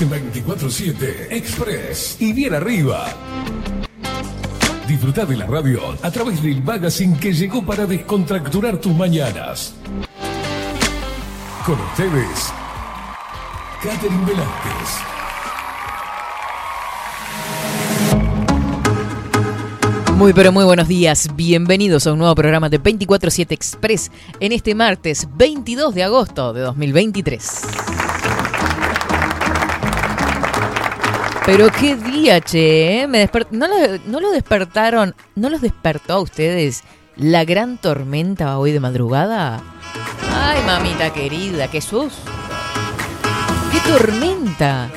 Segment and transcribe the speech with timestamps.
[0.00, 3.06] En 24-7 Express y bien arriba.
[4.86, 9.74] Disfruta de la radio a través del magazine que llegó para descontracturar tus mañanas.
[11.66, 12.52] Con ustedes,
[13.82, 14.88] Catherine Velázquez.
[20.14, 24.76] Muy pero muy buenos días, bienvenidos a un nuevo programa de 24-7 Express en este
[24.76, 27.62] martes 22 de agosto de 2023.
[31.48, 33.08] Pero qué día, che, ¿eh?
[33.52, 36.84] ¿No, lo, no lo despertaron, no los despertó a ustedes
[37.16, 39.62] la gran tormenta hoy de madrugada?
[40.30, 42.30] Ay, mamita querida, qué susto.
[43.72, 44.90] ¡Qué tormenta!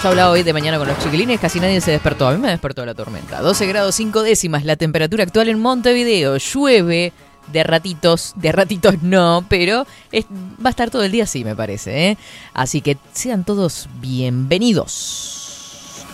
[0.00, 2.28] Yo hablaba hoy de mañana con los chiquilines, casi nadie se despertó.
[2.28, 3.40] A mí me despertó la tormenta.
[3.40, 6.36] 12 grados 5 décimas la temperatura actual en Montevideo.
[6.36, 7.12] Llueve
[7.48, 11.56] de ratitos, de ratitos no, pero es- va a estar todo el día así, me
[11.56, 12.10] parece.
[12.10, 12.18] ¿eh?
[12.52, 16.04] Así que sean todos bienvenidos.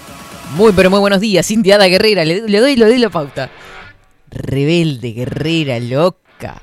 [0.57, 2.25] Muy, pero muy buenos días, Indiada Guerrera.
[2.25, 3.51] Le, le doy, le doy la pauta.
[4.31, 6.61] Rebelde, guerrera, loca.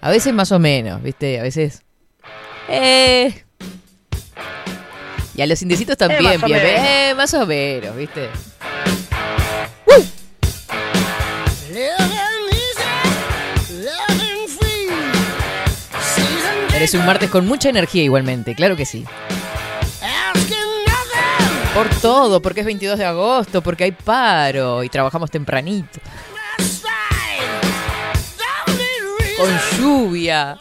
[0.00, 1.38] A veces más o menos, ¿viste?
[1.38, 1.82] A veces...
[2.68, 3.44] Eh...
[5.34, 6.62] Y a los indecitos también, más o menos.
[6.64, 8.28] eh, más o menos, ¿viste?
[16.88, 19.04] Eres un martes con mucha energía igualmente, claro que sí.
[21.74, 26.00] Por todo, porque es 22 de agosto, porque hay paro y trabajamos tempranito.
[29.36, 30.58] Con lluvia,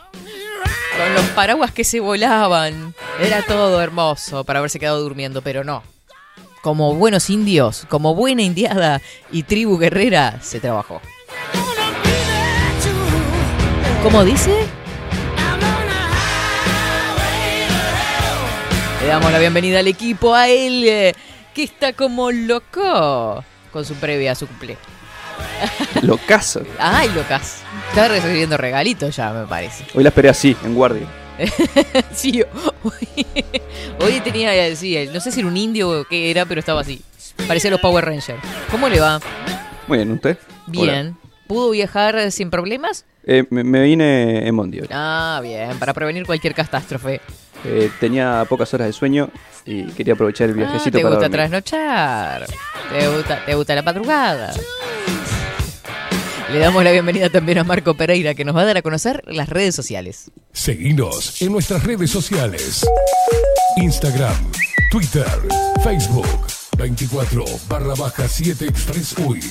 [0.98, 2.94] con los paraguas que se volaban.
[3.22, 5.82] Era todo hermoso para haberse quedado durmiendo, pero no.
[6.62, 9.02] Como buenos indios, como buena indiada
[9.32, 11.00] y tribu guerrera, se trabajó.
[14.04, 14.68] ¿Cómo dice?
[19.08, 21.14] Le damos la bienvenida al equipo, a él, eh,
[21.56, 23.42] que está como loco
[23.72, 24.76] con su previa su cumple.
[26.02, 26.64] Locazo.
[26.78, 27.62] Ay, locas.
[27.88, 29.86] Está recibiendo regalitos ya, me parece.
[29.96, 31.08] Hoy la esperé así, en guardia.
[32.14, 32.44] Sí,
[32.84, 33.26] hoy,
[34.02, 36.82] hoy tenía, eh, sí, no sé si era un indio o qué era, pero estaba
[36.82, 37.02] así.
[37.48, 38.44] Parecía los Power Rangers.
[38.70, 39.22] ¿Cómo le va?
[39.88, 40.38] Muy bien, ¿usted?
[40.66, 41.16] Bien.
[41.48, 43.06] ¿Pudo viajar eh, sin problemas?
[43.24, 44.88] Eh, me, vine en Bondi hoy.
[44.92, 47.22] Ah, bien, para prevenir cualquier catástrofe.
[47.66, 49.30] Eh, tenía pocas horas de sueño
[49.66, 51.50] y quería aprovechar el Ah, viajecito te para gusta dormir.
[51.50, 52.46] trasnochar.
[52.92, 54.54] Te gusta, te gusta la madrugada.
[56.52, 59.22] Le damos la bienvenida también a Marco Pereira, que nos va a dar a conocer
[59.28, 60.32] las redes sociales.
[60.54, 62.86] Seguinos en nuestras redes sociales.
[63.76, 64.34] Instagram,
[64.90, 65.28] Twitter,
[65.84, 66.26] Facebook,
[66.78, 69.42] 24 barra baja 7 Express UI.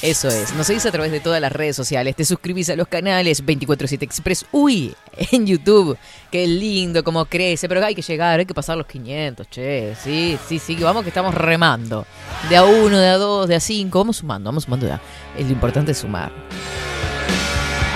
[0.00, 2.86] Eso es, nos seguís a través de todas las redes sociales, te suscribís a los
[2.86, 4.94] canales 247 Express UI
[5.32, 5.98] en YouTube.
[6.30, 9.96] Qué lindo cómo crece, pero hay que llegar, hay que pasar los 500, che.
[9.96, 12.06] Sí, sí, sí, vamos que estamos remando.
[12.48, 15.00] De a uno, de a dos, de a cinco, vamos sumando, vamos sumando ya.
[15.36, 16.30] Lo importante es sumar.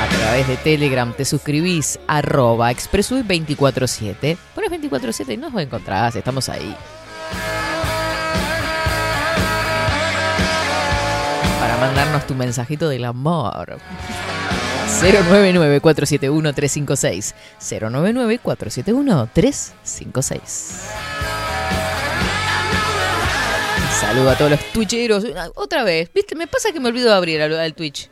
[0.01, 4.37] A través de Telegram te suscribís arroba expressui247.
[4.57, 6.75] Pones 247 y nos encontrás, estamos ahí.
[11.83, 13.79] Mandarnos tu mensajito del amor.
[15.01, 17.35] 099-471-356.
[17.61, 20.41] 099-471-356.
[24.01, 25.27] Saludo a todos los twitcheros.
[25.55, 26.37] Otra vez, ¿viste?
[26.37, 28.09] Me pasa que me olvido de abrir el Twitch.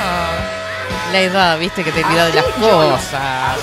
[0.00, 0.32] Ah,
[1.12, 1.84] la edad, ¿viste?
[1.84, 3.58] Que te olvidas de las cosas.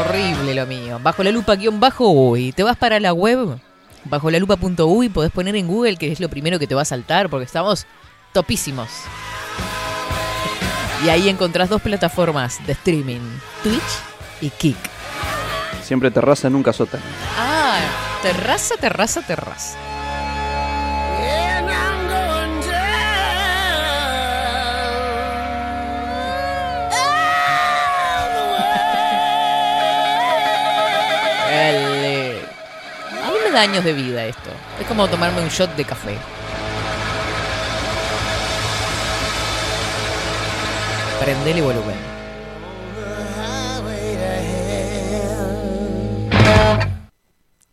[0.00, 0.98] Horrible lo mío.
[1.00, 2.50] Bajo la lupa guion bajo uy.
[2.52, 3.60] Te vas para la web
[4.04, 6.86] bajo la lupa.uy podés poner en Google que es lo primero que te va a
[6.86, 7.86] saltar porque estamos
[8.32, 8.88] topísimos.
[11.04, 13.20] Y ahí encontrás dos plataformas de streaming,
[13.62, 13.82] Twitch
[14.40, 14.76] y Kick.
[15.82, 17.04] Siempre terraza, nunca sótano.
[17.38, 17.78] Ah,
[18.22, 19.76] terraza, terraza, terraza.
[33.54, 34.50] Da años de vida esto.
[34.80, 36.18] Es como tomarme un shot de café.
[41.20, 41.96] Prendele volumen.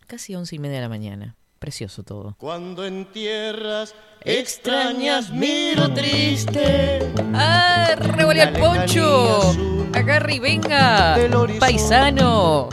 [0.07, 1.35] Casi once y media de la mañana.
[1.57, 2.35] Precioso todo.
[2.37, 7.11] Cuando en tierras extrañas miro triste.
[7.33, 7.95] ¡Ah!
[7.97, 9.55] ¡Revolea el poncho!
[9.93, 11.17] ¡Agarre y venga!
[11.59, 12.69] ¡Paisano!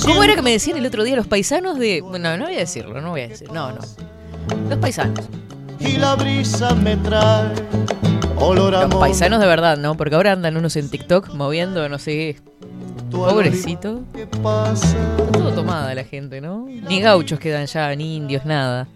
[0.00, 2.00] ¿Cómo era que me decían el otro día los paisanos de.?
[2.00, 3.50] Bueno, no voy a decirlo, no voy a decir.
[3.52, 3.80] No, no.
[4.68, 5.28] Los paisanos.
[5.78, 7.52] y la brisa me trae
[8.36, 9.96] olor a Los paisanos de verdad, ¿no?
[9.96, 12.36] Porque ahora andan unos en TikTok moviendo, no sé.
[13.10, 14.02] Pobrecito.
[15.32, 16.66] Todo tomada la gente, ¿no?
[16.66, 18.88] Ni gauchos quedan ya, ni indios, nada.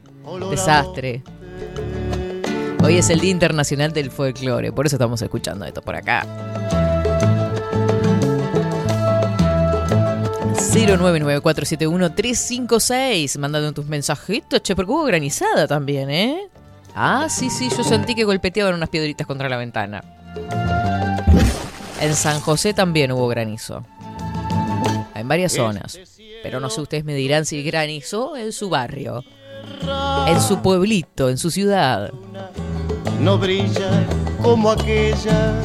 [0.50, 1.22] Desastre.
[2.82, 6.85] Hoy es el Día Internacional del Folclore, por eso estamos escuchando esto por acá.
[10.56, 16.48] 099471356, mandando tus mensajitos, che, porque hubo granizada también, ¿eh?
[16.94, 20.02] Ah, sí, sí, yo sentí que golpeteaban unas piedritas contra la ventana.
[22.00, 23.84] En San José también hubo granizo.
[25.14, 25.98] En varias zonas.
[26.42, 29.24] Pero no sé, ustedes me dirán si granizó en su barrio,
[30.26, 32.12] en su pueblito, en su ciudad.
[33.20, 34.06] No brilla
[34.42, 35.60] como aquella.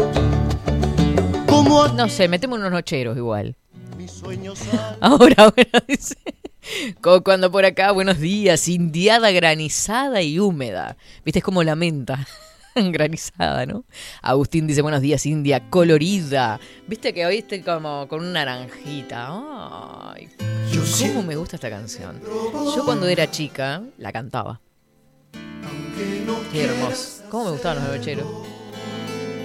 [1.47, 3.55] Como No sé, metemos unos nocheros igual.
[4.99, 6.15] Ahora, ahora dice.
[7.23, 10.97] Cuando por acá, buenos días, indiada granizada y húmeda.
[11.25, 12.27] Viste, es como la menta.
[12.75, 13.85] granizada, ¿no?
[14.21, 16.59] Agustín dice, buenos días, India, colorida.
[16.87, 19.27] Viste que hoy estoy como con una naranjita.
[20.13, 20.29] Ay,
[20.99, 22.21] cómo me gusta esta canción.
[22.75, 24.61] Yo cuando era chica la cantaba.
[26.51, 27.23] Qué hermoso.
[27.29, 28.50] ¿Cómo me gustaban los nocheros?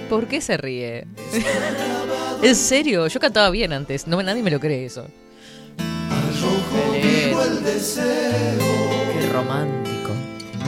[0.09, 1.05] ¿Por qué se ríe?
[2.41, 4.07] en serio, yo cantaba bien antes.
[4.07, 5.07] No, nadie me lo cree eso.
[9.17, 10.11] Qué romántico.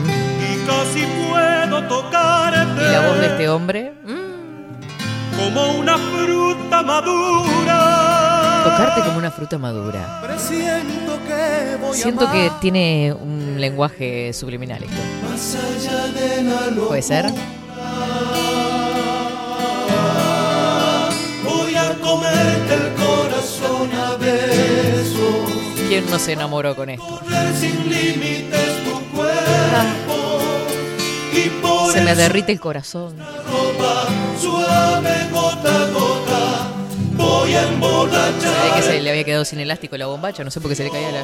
[0.04, 3.92] y casi puedo tocarte ¿Y la voz de este hombre?
[4.04, 8.62] Mm, como una fruta madura.
[8.64, 10.20] Tocarte como una fruta madura.
[10.22, 15.00] Presiento que voy Siento a que tiene un lenguaje subliminal esto.
[15.30, 16.86] más allá de la.
[16.88, 17.26] ¿Puede ser?
[22.00, 25.50] Comerte el corazón a besos.
[25.88, 27.04] ¿Quién no se enamoró con esto?
[27.04, 30.38] Correr sin límites tu cuerpo.
[31.32, 33.16] Y por Se me derrite el corazón.
[33.18, 34.06] ropa
[34.40, 36.70] suave gota gota.
[37.16, 40.76] Voy a que se le había quedado sin elástico la bombacha, no sé por qué
[40.76, 41.22] se le caía la...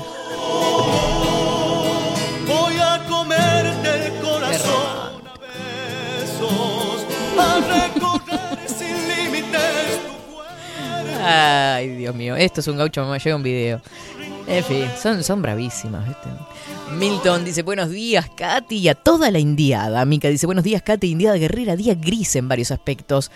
[2.46, 7.06] Voy a comerte el corazón a besos.
[11.26, 13.80] Ay, Dios mío, esto es un gaucho, me llega un video.
[14.46, 16.28] En fin, son, son bravísimas, ¿viste?
[16.92, 20.04] Milton dice, buenos días, Katy, y a toda la indiada.
[20.04, 23.32] Mica dice, buenos días, Katy, indiada guerrera, día gris en varios aspectos.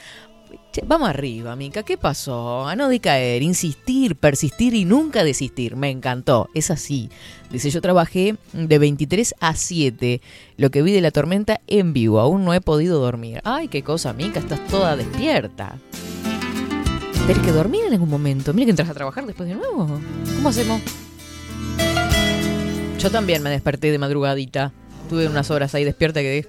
[0.72, 2.66] Che, vamos arriba, Mica, ¿qué pasó?
[2.66, 5.74] A no decaer, insistir, persistir y nunca desistir.
[5.74, 7.10] Me encantó, es así.
[7.50, 10.20] Dice, yo trabajé de 23 a 7,
[10.56, 13.40] lo que vi de la tormenta en vivo, aún no he podido dormir.
[13.42, 15.76] Ay, qué cosa, Mica, estás toda despierta.
[17.26, 18.52] Tenés que dormir en algún momento.
[18.52, 20.00] Mira que entras a trabajar después de nuevo.
[20.36, 20.80] ¿Cómo hacemos?
[22.98, 24.72] Yo también me desperté de madrugadita.
[25.08, 26.46] Tuve unas horas ahí despierta que...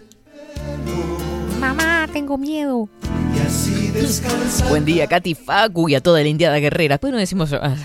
[1.60, 2.90] Mamá, tengo miedo.
[4.70, 6.96] Buen día, Katy Facu y a toda la indiada guerrera.
[6.96, 7.54] Después no decimos...
[7.54, 7.76] ah,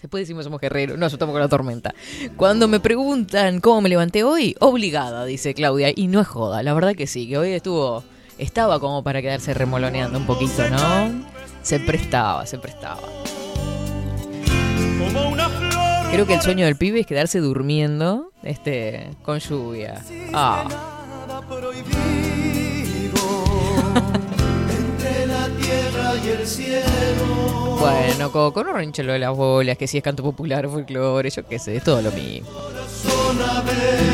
[0.00, 1.92] Después decimos somos guerreros, nos asustamos con la tormenta.
[2.36, 5.90] Cuando me preguntan cómo me levanté hoy, obligada, dice Claudia.
[5.96, 8.04] Y no es joda, la verdad que sí, que hoy estuvo...
[8.38, 11.35] Estaba como para quedarse remoloneando un poquito, ¿no?
[11.66, 13.02] Se prestaba, se prestaba.
[16.12, 20.00] Creo que el sueño del pibe es quedarse durmiendo este, con lluvia.
[20.32, 20.62] Ah,
[27.80, 31.58] bueno, Coco, no rinchelo de las bolas, que si es canto popular, folclore, yo qué
[31.58, 32.48] sé, es todo lo mismo.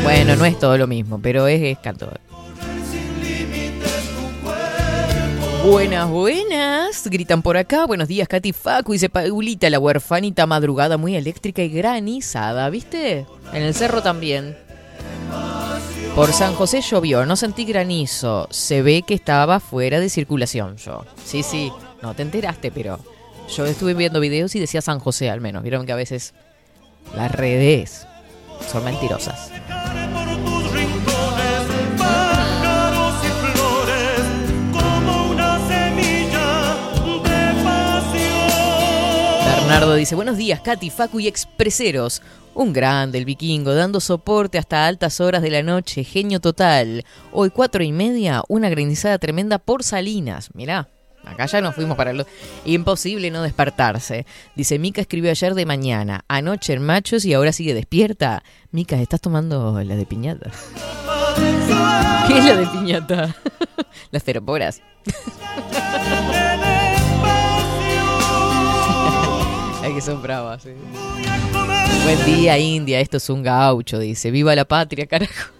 [0.01, 2.09] Bueno, no es todo lo mismo, pero es, es canto.
[5.63, 7.85] Buenas, buenas, gritan por acá.
[7.85, 13.25] Buenos días, Katy Facu, dice Paulita, la huerfanita madrugada muy eléctrica y granizada, ¿viste?
[13.53, 14.57] En el cerro también.
[16.15, 18.49] Por San José llovió, no sentí granizo.
[18.51, 21.05] Se ve que estaba fuera de circulación yo.
[21.23, 22.99] Sí, sí, no te enteraste, pero
[23.55, 25.63] yo estuve viendo videos y decía San José al menos.
[25.63, 26.33] Vieron que a veces
[27.15, 28.05] las redes
[28.69, 29.49] son mentirosas.
[39.73, 42.21] Bernardo dice, buenos días, Katy, Facu y expreseros.
[42.53, 47.03] Un grande, el vikingo, dando soporte hasta altas horas de la noche, genio total.
[47.31, 50.51] Hoy cuatro y media, una granizada tremenda por Salinas.
[50.53, 50.89] Mirá,
[51.25, 52.23] acá ya nos fuimos para el...
[52.65, 54.27] Imposible no despertarse.
[54.55, 58.43] Dice, Mica escribió ayer de mañana, anoche en machos y ahora sigue despierta.
[58.69, 60.51] Mica, ¿estás tomando la de piñata?
[62.27, 63.35] ¿Qué es la de piñata?
[64.11, 64.83] Las feroporas.
[69.83, 70.77] Ay, que son bravas, eh.
[72.05, 73.01] Buen día, India.
[73.01, 74.31] Esto es un gaucho, dice.
[74.31, 75.51] ¡Viva la patria, carajo!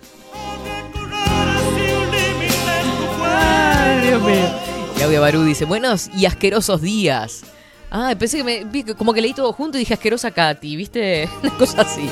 [3.21, 4.49] Ay, Dios mío.
[4.95, 7.43] Claudia Barú dice, buenos y asquerosos días.
[7.91, 8.63] Ah, pensé que me.
[8.63, 11.27] vi como que leí todo junto y dije asquerosa Katy, ¿viste?
[11.43, 12.09] Una cosa así.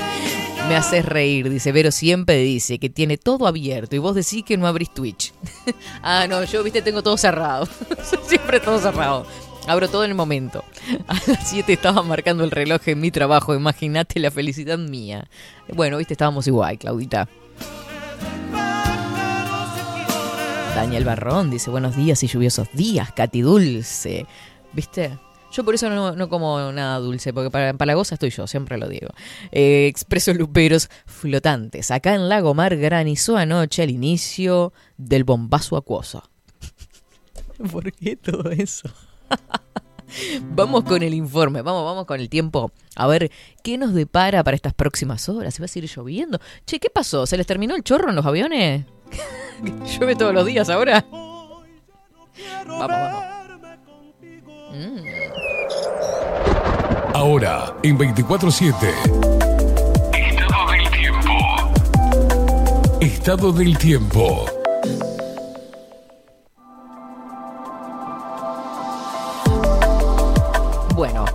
[0.67, 4.57] Me haces reír, dice Vero siempre dice que tiene todo abierto y vos decís que
[4.57, 5.33] no abrís Twitch.
[6.03, 7.69] ah, no, yo, viste, tengo todo cerrado.
[8.27, 9.25] Siempre todo cerrado.
[9.67, 10.63] Abro todo en el momento.
[11.07, 13.53] A las 7 estaba marcando el reloj en mi trabajo.
[13.53, 15.27] Imagínate la felicidad mía.
[15.73, 17.27] Bueno, viste, estábamos igual, Claudita.
[20.75, 24.25] Daniel Barrón dice buenos días y lluviosos días, Katy Dulce.
[24.73, 25.17] ¿Viste?
[25.51, 28.87] Yo por eso no, no como nada dulce, porque para empalagosa estoy yo, siempre lo
[28.87, 29.09] digo.
[29.51, 31.91] Eh, expresos luperos flotantes.
[31.91, 36.23] Acá en Lago Mar granizó anoche al inicio del bombazo acuoso.
[37.71, 38.89] ¿Por qué todo eso?
[40.55, 42.71] vamos con el informe, vamos, vamos con el tiempo.
[42.95, 43.31] A ver,
[43.63, 45.53] ¿qué nos depara para estas próximas horas?
[45.53, 46.39] ¿Se va a seguir lloviendo?
[46.65, 47.25] Che, ¿qué pasó?
[47.25, 48.85] ¿Se les terminó el chorro en los aviones?
[49.97, 51.05] ¿Llueve todos los días ahora?
[51.11, 53.23] Vamos, vamos.
[54.71, 54.99] Mm.
[57.13, 58.73] Ahora, en 24-7.
[60.13, 61.31] Estado del tiempo.
[63.01, 64.60] Estado del tiempo.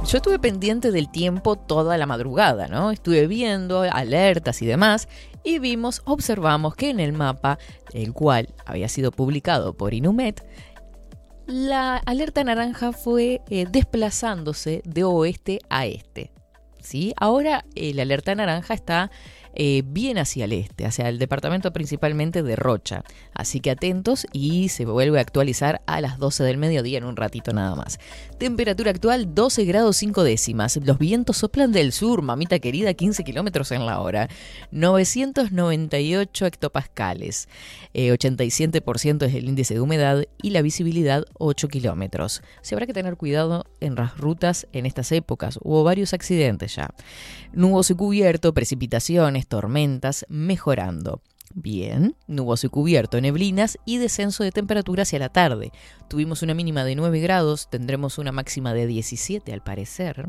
[0.06, 2.92] Yo estuve pendiente del tiempo toda la madrugada, ¿no?
[2.92, 5.08] Estuve viendo alertas y demás
[5.42, 7.58] y vimos, observamos que en el mapa,
[7.92, 10.46] el cual había sido publicado por Inumet,
[11.46, 16.32] la alerta naranja fue eh, desplazándose de oeste a este.
[16.80, 17.12] ¿sí?
[17.16, 19.10] Ahora eh, la alerta naranja está
[19.58, 23.02] eh, bien hacia el este, hacia el departamento principalmente de Rocha.
[23.32, 27.16] Así que atentos y se vuelve a actualizar a las 12 del mediodía en un
[27.16, 27.98] ratito nada más.
[28.38, 30.76] Temperatura actual 12 grados 5 décimas.
[30.84, 34.28] Los vientos soplan del sur, mamita querida, 15 kilómetros en la hora.
[34.72, 37.48] 998 hectopascales.
[37.94, 42.42] 87% eh, es el índice de humedad y la visibilidad 8 kilómetros.
[42.60, 45.58] Se habrá que tener cuidado en las rutas en estas épocas.
[45.62, 46.90] Hubo varios accidentes ya.
[47.52, 51.22] Nuboso y cubierto, precipitaciones, tormentas, mejorando.
[51.54, 55.72] Bien, nuboso y cubierto, neblinas y descenso de temperatura hacia la tarde.
[56.08, 60.28] Tuvimos una mínima de 9 grados, tendremos una máxima de 17 al parecer.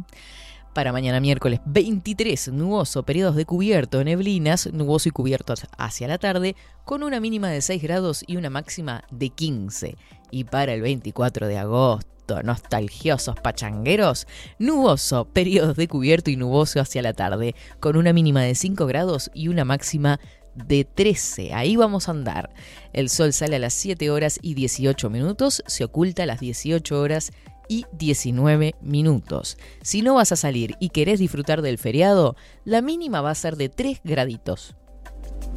[0.74, 6.55] Para mañana miércoles 23, nuboso, periodos de cubierto, neblinas, nuboso y cubierto hacia la tarde,
[6.86, 9.97] con una mínima de 6 grados y una máxima de 15.
[10.29, 14.27] Y para el 24 de agosto, nostalgiosos pachangueros,
[14.60, 19.31] nuboso, periodos de cubierto y nuboso hacia la tarde, con una mínima de 5 grados
[19.34, 20.19] y una máxima
[20.55, 21.53] de 13.
[21.53, 22.50] Ahí vamos a andar.
[22.93, 27.00] El sol sale a las 7 horas y 18 minutos, se oculta a las 18
[27.00, 27.31] horas
[27.69, 29.57] y 19 minutos.
[29.81, 33.57] Si no vas a salir y querés disfrutar del feriado, la mínima va a ser
[33.57, 34.75] de 3 graditos.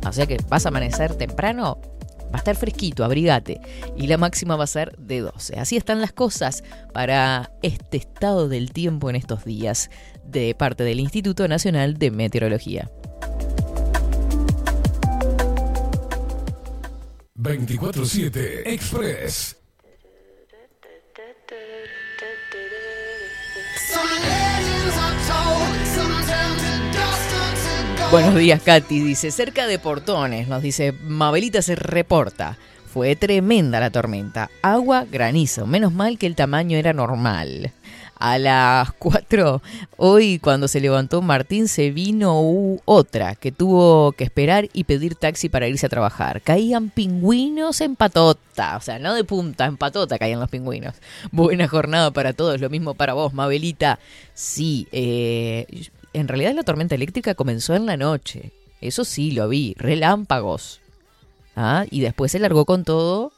[0.07, 1.79] O sea que vas a amanecer temprano,
[2.33, 3.61] va a estar fresquito, abrigate.
[3.97, 5.59] Y la máxima va a ser de 12.
[5.59, 9.91] Así están las cosas para este estado del tiempo en estos días
[10.25, 12.91] de parte del Instituto Nacional de Meteorología.
[17.37, 19.60] 24-7 Express.
[28.11, 29.05] Buenos días, Katy.
[29.05, 32.59] Dice, cerca de Portones, nos dice, Mabelita se reporta.
[32.93, 34.51] Fue tremenda la tormenta.
[34.63, 35.65] Agua, granizo.
[35.65, 37.73] Menos mal que el tamaño era normal.
[38.17, 39.63] A las 4,
[39.97, 42.37] hoy cuando se levantó Martín, se vino
[42.85, 46.43] otra que tuvo que esperar y pedir taxi para irse a trabajar.
[46.43, 50.97] Caían pingüinos en patota, o sea, no de punta, en patota caían los pingüinos.
[51.31, 54.01] Buena jornada para todos, lo mismo para vos, Mabelita.
[54.35, 55.67] Sí, eh,
[56.13, 58.53] en realidad la tormenta eléctrica comenzó en la noche.
[58.81, 59.75] Eso sí, lo vi.
[59.79, 60.81] Relámpagos.
[61.57, 61.85] ¿Ah?
[61.91, 63.33] Y después se largó con todo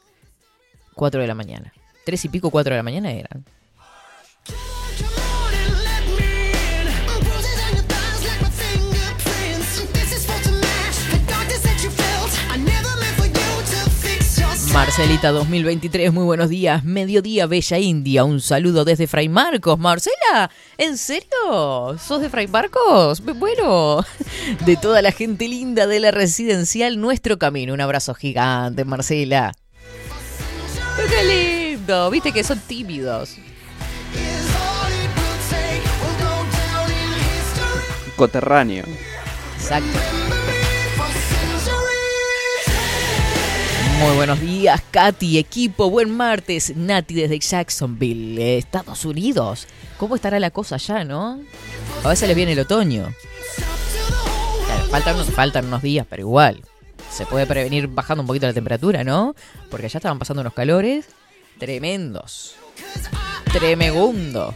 [0.95, 1.73] 4 de la mañana.
[2.05, 3.45] Tres y pico, cuatro de la mañana eran.
[14.73, 16.83] Marcelita 2023, muy buenos días.
[16.83, 18.25] Mediodía, Bella India.
[18.25, 19.79] Un saludo desde Fray Marcos.
[19.79, 21.99] Marcela, ¿en serio?
[21.99, 23.23] ¿Sos de Fray Marcos?
[23.23, 24.03] Bueno,
[24.65, 27.75] de toda la gente linda de la residencial Nuestro Camino.
[27.75, 29.53] Un abrazo gigante, Marcela.
[30.97, 32.11] ¡Qué lindo!
[32.11, 33.37] Viste que son tímidos.
[38.17, 38.85] Coterráneo.
[39.57, 39.99] Exacto.
[44.03, 45.89] Muy buenos días, Katy, equipo.
[45.89, 46.77] Buen martes.
[46.77, 49.69] Nati desde Jacksonville, Estados Unidos.
[49.97, 51.39] ¿Cómo estará la cosa allá, no?
[52.03, 53.15] A veces le viene el otoño.
[54.91, 56.63] Faltan, faltan unos días, pero igual.
[57.13, 59.37] Se puede prevenir bajando un poquito la temperatura, ¿no?
[59.71, 61.07] Porque allá estaban pasando unos calores
[61.61, 62.57] tremendos.
[63.53, 64.53] Tremegundo.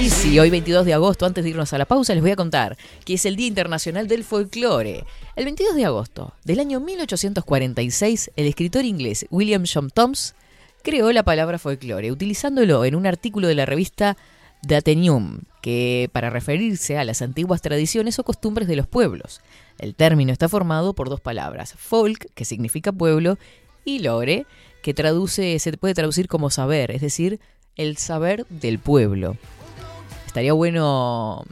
[0.00, 2.36] Y sí, hoy 22 de agosto, antes de irnos a la pausa, les voy a
[2.36, 5.04] contar que es el Día Internacional del Folclore.
[5.36, 10.34] El 22 de agosto del año 1846, el escritor inglés William John Toms
[10.82, 14.16] creó la palabra folclore, utilizándolo en un artículo de la revista
[14.66, 14.82] The
[15.60, 19.42] que para referirse a las antiguas tradiciones o costumbres de los pueblos.
[19.78, 23.36] El término está formado por dos palabras, folk, que significa pueblo,
[23.84, 24.46] y lore,
[24.82, 27.38] que traduce, se puede traducir como saber, es decir,
[27.76, 29.36] el saber del pueblo.
[30.30, 31.44] Estaría bueno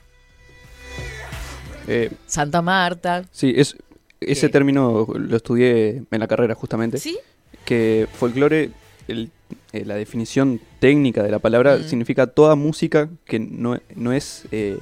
[1.88, 3.24] Eh, Santa Marta.
[3.32, 3.76] sí, es,
[4.20, 4.52] ese ¿Qué?
[4.52, 6.98] término lo estudié en la carrera justamente.
[6.98, 7.18] ¿Sí?
[7.64, 8.70] Que folclore,
[9.08, 9.32] el-
[9.72, 11.88] eh, la definición técnica de la palabra, Mm.
[11.88, 14.78] significa toda música que no, no es eh,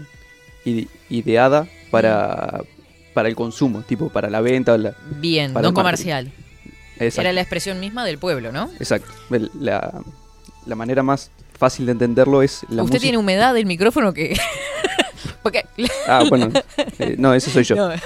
[0.66, 2.64] ide- ideada para,
[3.14, 4.76] para el consumo, tipo para la venta.
[4.76, 6.30] la- Bien, no comercial.
[6.98, 7.22] Exacto.
[7.22, 8.68] Era la expresión misma del pueblo, ¿no?
[8.78, 9.08] Exacto.
[9.58, 10.02] La,
[10.66, 12.98] la manera más fácil de entenderlo es la Usted música.
[13.00, 14.36] tiene humedad del micrófono que...
[15.42, 15.64] Porque...
[16.08, 16.50] Ah, bueno.
[16.98, 17.76] eh, no, ese soy yo.
[17.76, 17.90] No.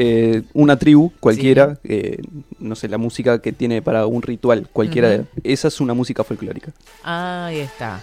[0.00, 2.18] Eh, una tribu cualquiera, eh,
[2.60, 6.22] no sé, la música que tiene para un ritual cualquiera, de- esa es una música
[6.22, 6.70] folclórica.
[7.02, 8.00] Ahí está.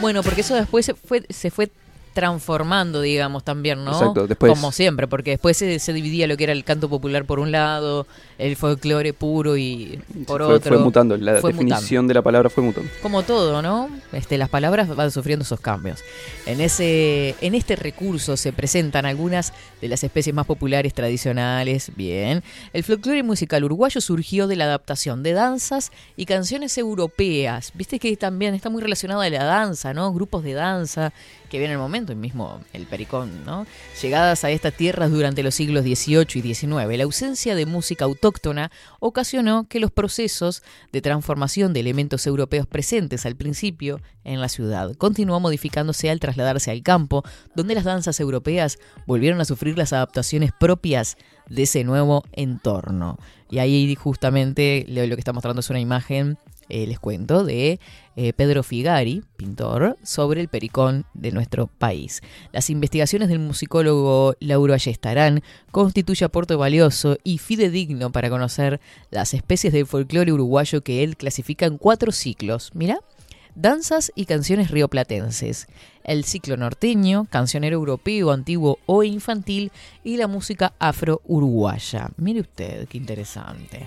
[0.00, 1.70] Bueno, porque eso después se fue, se fue
[2.12, 3.92] transformando, digamos, también, ¿no?
[3.92, 7.24] Exacto, después- Como siempre, porque después se, se dividía lo que era el canto popular
[7.24, 8.06] por un lado,
[8.42, 10.74] el folclore puro y por fue, otro.
[10.74, 12.90] fue mutando, la Fue definición de la palabra fue mutando.
[13.00, 13.88] Como todo, ¿no?
[14.12, 16.00] Este, las palabras van sufriendo esos cambios.
[16.44, 21.92] En, ese, en este recurso se presentan algunas de las especies más populares tradicionales.
[21.94, 22.42] Bien.
[22.72, 27.70] El folclore musical uruguayo surgió de la adaptación de danzas y canciones europeas.
[27.74, 30.12] Viste que también está muy relacionado a la danza, ¿no?
[30.12, 31.12] Grupos de danza
[31.48, 33.66] que viene el momento, el mismo el pericón, ¿no?
[34.00, 38.31] Llegadas a estas tierras durante los siglos XVIII y XIX, la ausencia de música autóctona
[39.00, 44.94] ocasionó que los procesos de transformación de elementos europeos presentes al principio en la ciudad
[44.96, 47.22] continuó modificándose al trasladarse al campo,
[47.54, 51.16] donde las danzas europeas volvieron a sufrir las adaptaciones propias
[51.48, 53.18] de ese nuevo entorno.
[53.50, 56.38] Y ahí justamente lo lo que está mostrando es una imagen
[56.68, 57.80] eh, les cuento, de
[58.16, 62.20] eh, Pedro Figari, pintor, sobre el pericón de nuestro país.
[62.52, 69.72] Las investigaciones del musicólogo Lauro Ayestarán constituye aporte valioso y fidedigno para conocer las especies
[69.72, 72.70] del folclore uruguayo que él clasifica en cuatro ciclos.
[72.74, 73.00] Mira,
[73.54, 75.66] danzas y canciones rioplatenses,
[76.04, 79.72] el ciclo norteño, cancionero europeo, antiguo o infantil
[80.04, 82.10] y la música afro-uruguaya.
[82.16, 83.86] Mire usted, qué interesante.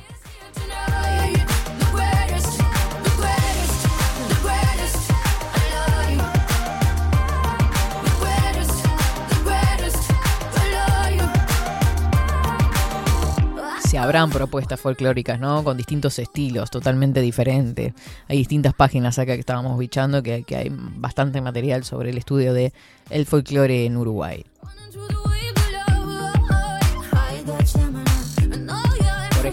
[13.98, 15.64] Habrán propuestas folclóricas, ¿no?
[15.64, 17.94] Con distintos estilos, totalmente diferentes.
[18.28, 22.54] Hay distintas páginas acá que estábamos bichando que, que hay bastante material sobre el estudio
[22.54, 22.74] de
[23.10, 24.46] el folclore en Uruguay.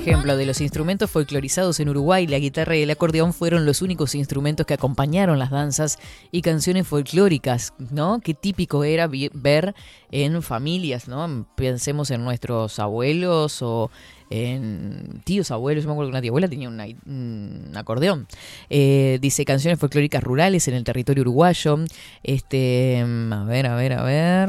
[0.02, 4.16] Ejemplo, de los instrumentos folclorizados en Uruguay, la guitarra y el acordeón fueron los únicos
[4.16, 5.98] instrumentos que acompañaron las danzas
[6.32, 8.20] y canciones folclóricas, ¿no?
[8.20, 9.74] Qué típico era ver
[10.10, 11.46] en familias, ¿no?
[11.54, 13.92] Pensemos en nuestros abuelos o
[14.28, 15.84] en tíos abuelos.
[15.84, 18.26] Yo me acuerdo que una tía abuela tenía un acordeón.
[18.70, 21.78] Eh, dice canciones folclóricas rurales en el territorio uruguayo.
[22.24, 24.48] Este, mm, a ver, a ver, a ver.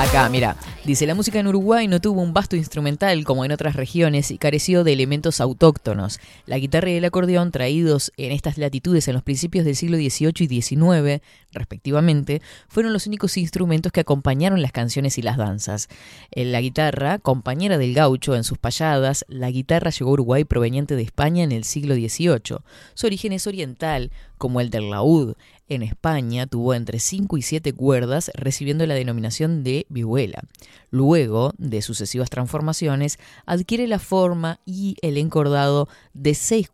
[0.00, 3.76] Acá, mira, dice, la música en Uruguay no tuvo un vasto instrumental como en otras
[3.76, 6.20] regiones y careció de elementos autóctonos.
[6.46, 10.32] La guitarra y el acordeón, traídos en estas latitudes en los principios del siglo XVIII
[10.38, 15.88] y XIX, respectivamente, fueron los únicos instrumentos que acompañaron las canciones y las danzas.
[16.30, 20.96] En la guitarra, compañera del gaucho en sus payadas, la guitarra llegó a Uruguay proveniente
[20.96, 22.60] de España en el siglo XVIII.
[22.94, 25.34] Su origen es oriental, como el del laúd.
[25.70, 30.42] En España tuvo entre 5 y 7 cuerdas, recibiendo la denominación de vihuela.
[30.90, 36.68] Luego, de sucesivas transformaciones, adquiere la forma y el encordado de 6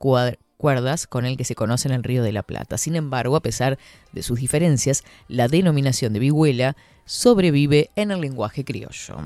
[0.57, 2.79] cuerdas con el que se conoce en el Río de la Plata.
[2.79, 3.79] Sin embargo, a pesar
[4.13, 9.17] de sus diferencias, la denominación de vihuela sobrevive en el lenguaje criollo.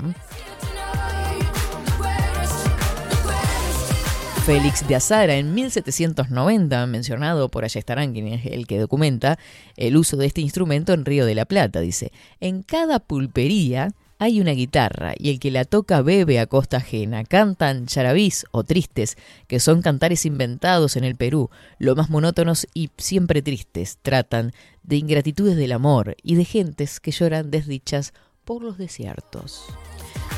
[4.45, 9.37] Félix de Azara en 1790, mencionado por Ayestarán, quien es el que documenta
[9.77, 11.79] el uso de este instrumento en Río de la Plata.
[11.79, 16.77] Dice, en cada pulpería hay una guitarra y el que la toca bebe a costa
[16.77, 17.23] ajena.
[17.23, 19.15] Cantan charabís o tristes,
[19.47, 23.99] que son cantares inventados en el Perú, lo más monótonos y siempre tristes.
[24.01, 29.67] Tratan de ingratitudes del amor y de gentes que lloran desdichas por los desiertos.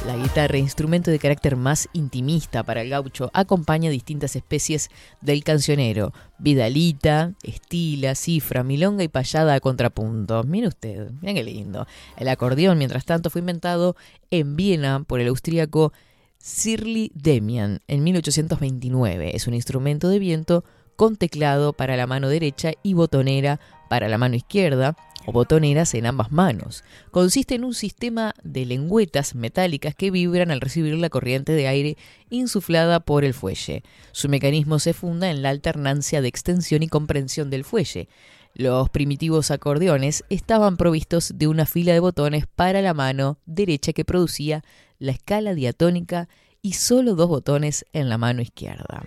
[0.05, 4.89] La guitarra, instrumento de carácter más intimista para el gaucho, acompaña distintas especies
[5.21, 6.11] del cancionero.
[6.39, 10.43] Vidalita, estila, cifra, milonga y payada a contrapunto.
[10.43, 11.87] Mire usted, mira qué lindo.
[12.17, 13.95] El acordeón, mientras tanto, fue inventado
[14.29, 15.93] en Viena por el austríaco
[16.37, 19.33] Sirli Demian en 1829.
[19.33, 24.17] Es un instrumento de viento con teclado para la mano derecha y botonera para la
[24.17, 26.83] mano izquierda o botoneras en ambas manos.
[27.11, 31.97] Consiste en un sistema de lengüetas metálicas que vibran al recibir la corriente de aire
[32.29, 33.83] insuflada por el fuelle.
[34.11, 38.09] Su mecanismo se funda en la alternancia de extensión y comprensión del fuelle.
[38.55, 44.05] Los primitivos acordeones estaban provistos de una fila de botones para la mano derecha que
[44.05, 44.63] producía
[44.99, 46.29] la escala diatónica
[46.61, 49.03] y solo dos botones en la mano izquierda.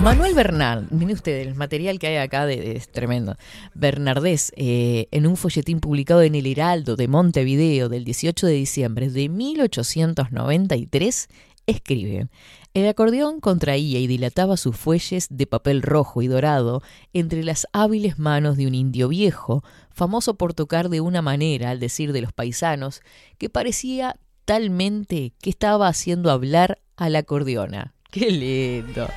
[0.00, 3.36] Manuel Bernal, mire usted, el material que hay acá de, es tremendo.
[3.74, 9.10] Bernardés, eh, en un folletín publicado en el Heraldo de Montevideo del 18 de diciembre
[9.10, 11.28] de 1893,
[11.66, 12.28] escribe:
[12.72, 18.18] El acordeón contraía y dilataba sus fuelles de papel rojo y dorado entre las hábiles
[18.18, 22.32] manos de un indio viejo, famoso por tocar de una manera, al decir de los
[22.32, 23.02] paisanos,
[23.36, 27.92] que parecía talmente que estaba haciendo hablar a la acordeona.
[28.14, 29.08] Qué lindo.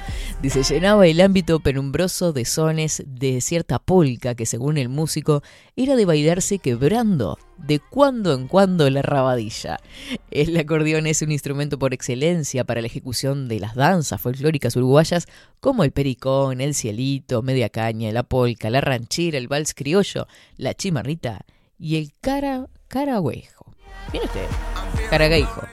[0.41, 5.43] Dice, llenaba el ámbito penumbroso de sones de cierta polca que según el músico
[5.75, 9.77] era de bailarse quebrando de cuando en cuando la rabadilla.
[10.31, 15.27] El acordeón es un instrumento por excelencia para la ejecución de las danzas folclóricas uruguayas
[15.59, 20.73] como el pericón, el cielito, media caña, la polca, la ranchera, el vals criollo, la
[20.73, 21.45] chimarrita
[21.77, 23.75] y el cara caragüejo.
[24.11, 25.67] Mire usted.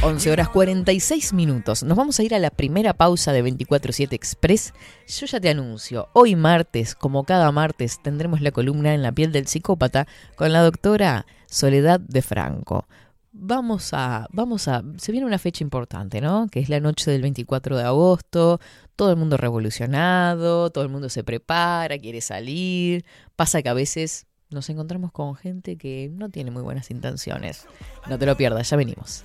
[0.00, 1.82] 11 horas 46 minutos.
[1.82, 4.72] Nos vamos a ir a la primera pausa de 24-7 Express.
[5.08, 9.32] Yo ya te anuncio, hoy martes, como cada martes, tendremos la columna en la piel
[9.32, 12.86] del psicópata con la doctora Soledad de Franco.
[13.32, 16.46] Vamos a, vamos a, se viene una fecha importante, ¿no?
[16.46, 18.60] Que es la noche del 24 de agosto,
[18.94, 23.04] todo el mundo revolucionado, todo el mundo se prepara, quiere salir.
[23.34, 27.66] Pasa que a veces nos encontramos con gente que no tiene muy buenas intenciones.
[28.08, 29.24] No te lo pierdas, ya venimos.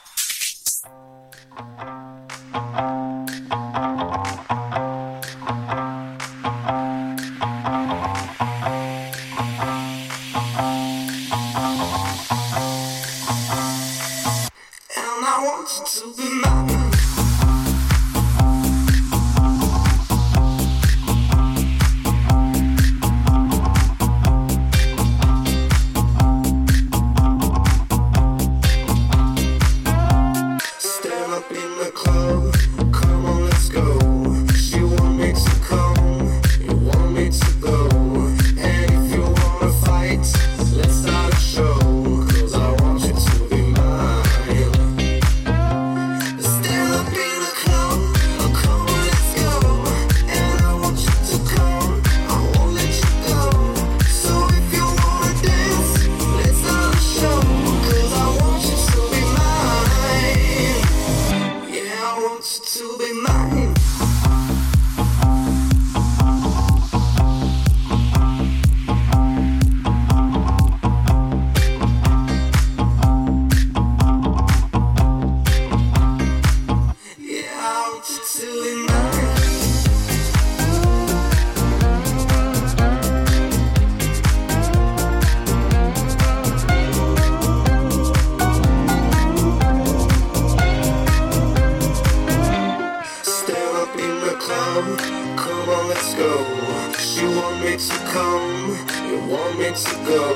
[99.73, 100.33] To go.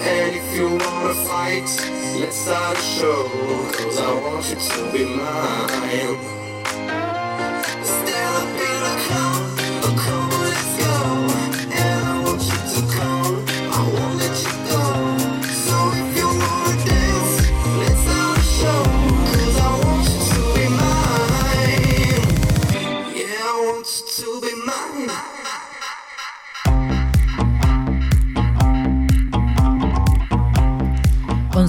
[0.00, 1.68] And if you wanna fight,
[2.20, 3.28] let's start a show.
[3.72, 6.39] Cause I want you to be mine.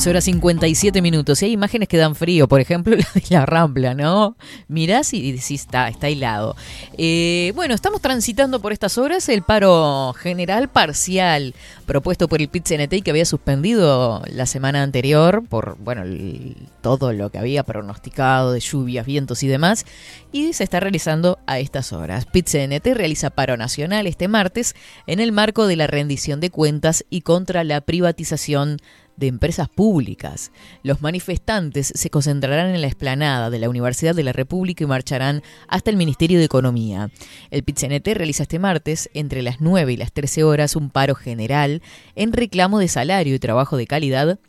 [0.02, 1.44] 11 horas 57 minutos.
[1.44, 4.36] Y hay imágenes que dan frío, por ejemplo, la de la Rambla, ¿no?
[4.68, 6.56] Mirás y decís, está, está helado.
[6.98, 11.54] Eh, bueno, estamos transitando por estas horas el paro general parcial
[11.86, 16.02] propuesto por el PIT-CNT que había suspendido la semana anterior por, bueno,
[16.82, 19.86] todo lo que había pronosticado de lluvias, vientos y demás.
[20.32, 22.26] Y se está realizando a estas horas.
[22.26, 24.74] PIT-CNT realiza paro nacional este martes
[25.06, 28.80] en el marco de la rendición de cuentas y contra la privatización
[29.22, 30.52] de empresas públicas.
[30.84, 35.44] Los manifestantes se concentrarán en la explanada de la Universidad de la República y marcharán
[35.68, 37.12] hasta el Ministerio de Economía.
[37.52, 41.84] El PITCNT realiza este martes, entre las 9 y las 13 horas, un paro general
[42.16, 44.40] en reclamo de salario y trabajo de calidad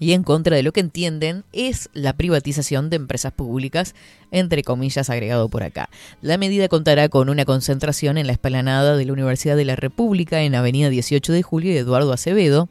[0.00, 3.94] y en contra de lo que entienden es la privatización de empresas públicas,
[4.32, 5.88] entre comillas agregado por acá.
[6.20, 10.42] La medida contará con una concentración en la esplanada de la Universidad de la República
[10.42, 12.68] en Avenida 18 de Julio y Eduardo Acevedo,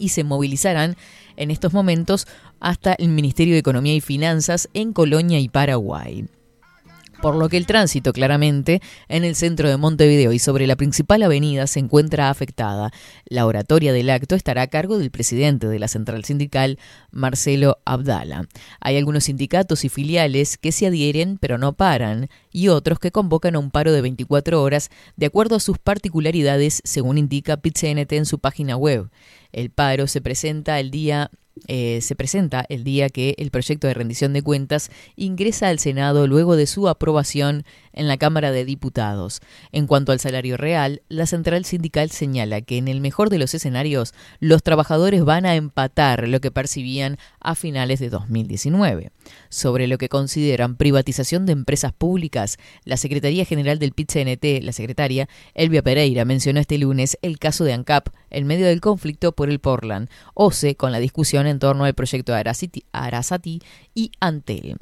[0.00, 0.96] y se movilizarán
[1.36, 2.26] en estos momentos
[2.58, 6.26] hasta el Ministerio de Economía y Finanzas en Colonia y Paraguay.
[7.20, 11.22] Por lo que el tránsito claramente en el centro de Montevideo y sobre la principal
[11.22, 12.92] avenida se encuentra afectada.
[13.26, 16.78] La oratoria del acto estará a cargo del presidente de la central sindical,
[17.10, 18.48] Marcelo Abdala.
[18.80, 23.54] Hay algunos sindicatos y filiales que se adhieren pero no paran y otros que convocan
[23.54, 28.24] a un paro de 24 horas de acuerdo a sus particularidades, según indica PITCNT en
[28.24, 29.10] su página web.
[29.52, 31.30] El paro se presenta el día
[31.66, 36.26] eh, se presenta el día que el proyecto de rendición de cuentas ingresa al Senado
[36.26, 37.64] luego de su aprobación
[38.00, 39.40] en la Cámara de Diputados.
[39.72, 43.52] En cuanto al salario real, la central sindical señala que en el mejor de los
[43.52, 49.12] escenarios los trabajadores van a empatar lo que percibían a finales de 2019.
[49.50, 55.28] Sobre lo que consideran privatización de empresas públicas, la Secretaría General del PIT-CNT, la secretaria
[55.52, 59.58] Elvia Pereira, mencionó este lunes el caso de ANCAP en medio del conflicto por el
[59.58, 63.60] Portland, OCE con la discusión en torno al proyecto Arasati
[63.94, 64.78] y Antel.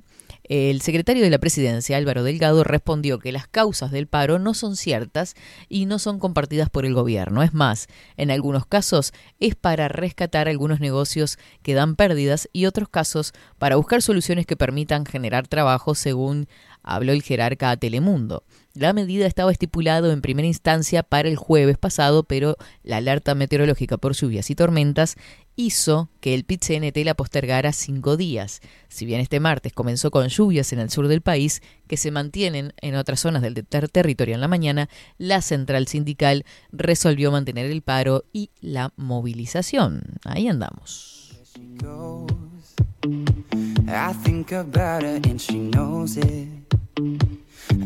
[0.49, 4.77] El secretario de la presidencia, Álvaro Delgado, respondió que las causas del paro no son
[4.77, 5.35] ciertas
[5.69, 7.43] y no son compartidas por el gobierno.
[7.43, 7.87] Es más,
[8.17, 13.77] en algunos casos es para rescatar algunos negocios que dan pérdidas y otros casos para
[13.77, 16.49] buscar soluciones que permitan generar trabajo, según
[16.89, 18.45] habló el jerarca a Telemundo.
[18.75, 23.99] La medida estaba estipulado en primera instancia para el jueves pasado, pero la alerta meteorológica
[23.99, 25.17] por lluvias y tormentas
[25.57, 28.61] hizo que el PIT-CNT la postergara cinco días.
[28.89, 32.73] Si bien este martes comenzó con lluvias en el sur del país, que se mantienen
[32.81, 37.83] en otras zonas del ter territorio en la mañana, la central sindical resolvió mantener el
[37.83, 40.03] paro y la movilización.
[40.25, 41.37] Ahí andamos.
[43.91, 46.49] I think about her and she knows it.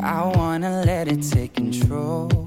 [0.01, 2.43] I wanna let it take control.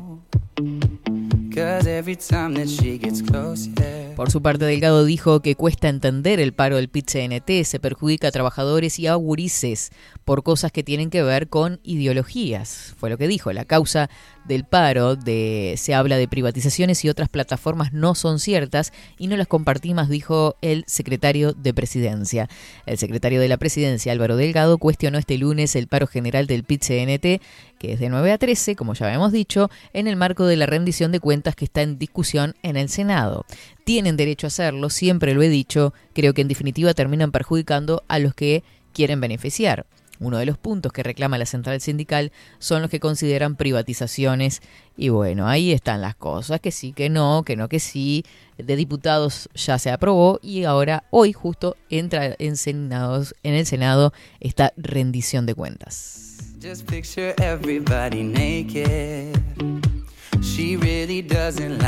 [4.15, 8.31] Por su parte, Delgado dijo que cuesta entender el paro del PIT-CNT, se perjudica a
[8.31, 9.91] trabajadores y a gurises
[10.27, 12.95] por cosas que tienen que ver con ideologías.
[12.99, 13.53] Fue lo que dijo.
[13.53, 14.11] La causa
[14.45, 19.37] del paro de, se habla de privatizaciones y otras plataformas no son ciertas y no
[19.37, 22.49] las compartí más, dijo el secretario de Presidencia.
[22.87, 27.41] El secretario de la Presidencia, Álvaro Delgado, cuestionó este lunes el paro general del PIT-CNT,
[27.79, 30.67] que es de 9 a 13, como ya habíamos dicho, en el marco de la
[30.67, 33.47] rendición de cuentas que está en discusión en el Senado.
[33.85, 38.19] Tienen derecho a hacerlo, siempre lo he dicho, creo que en definitiva terminan perjudicando a
[38.19, 39.87] los que quieren beneficiar.
[40.21, 44.63] Uno de los puntos que reclama la central sindical son los que consideran privatizaciones
[44.97, 48.25] y bueno, ahí están las cosas, que sí, que no, que no, que sí.
[48.57, 54.15] De diputados ya se aprobó y ahora hoy justo entra en, senados, en el Senado
[54.41, 56.39] esta rendición de cuentas.
[56.63, 56.91] Just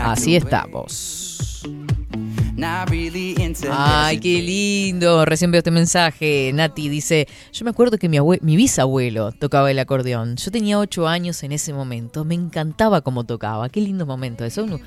[0.04, 1.37] Así estamos.
[3.72, 5.24] Ay, qué lindo.
[5.24, 6.50] Recién veo este mensaje.
[6.52, 10.36] Nati dice, yo me acuerdo que mi, abue- mi bisabuelo tocaba el acordeón.
[10.36, 12.24] Yo tenía ocho años en ese momento.
[12.24, 13.68] Me encantaba cómo tocaba.
[13.68, 14.44] Qué lindo momento.
[14.44, 14.80] Eso uno,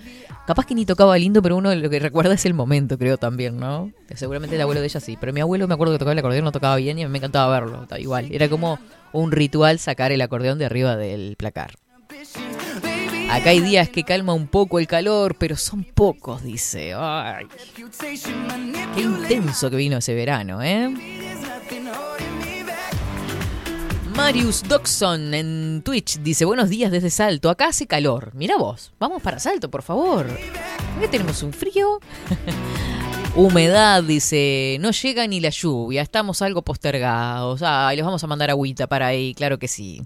[0.46, 3.58] capaz que ni tocaba lindo, pero uno lo que recuerda es el momento, creo también,
[3.58, 3.92] ¿no?
[4.16, 5.18] Seguramente el abuelo de ella sí.
[5.20, 7.52] Pero mi abuelo me acuerdo que tocaba el acordeón, no tocaba bien y me encantaba
[7.60, 7.88] verlo.
[7.98, 8.28] Igual.
[8.32, 8.80] Era como
[9.14, 11.76] un ritual sacar el acordeón de arriba del placar.
[13.32, 16.94] Acá hay días que calma un poco el calor, pero son pocos, dice.
[16.94, 17.48] Ay,
[18.94, 20.94] qué intenso que vino ese verano, ¿eh?
[24.14, 28.32] Marius Doxon en Twitch dice, buenos días desde Salto, acá hace calor.
[28.34, 30.28] Mira vos, vamos para Salto, por favor.
[31.00, 32.02] ¿Qué tenemos un frío?
[33.36, 37.62] Humedad, dice, no llega ni la lluvia, estamos algo postergados.
[37.64, 40.02] Ay, les vamos a mandar agüita para ahí, claro que sí.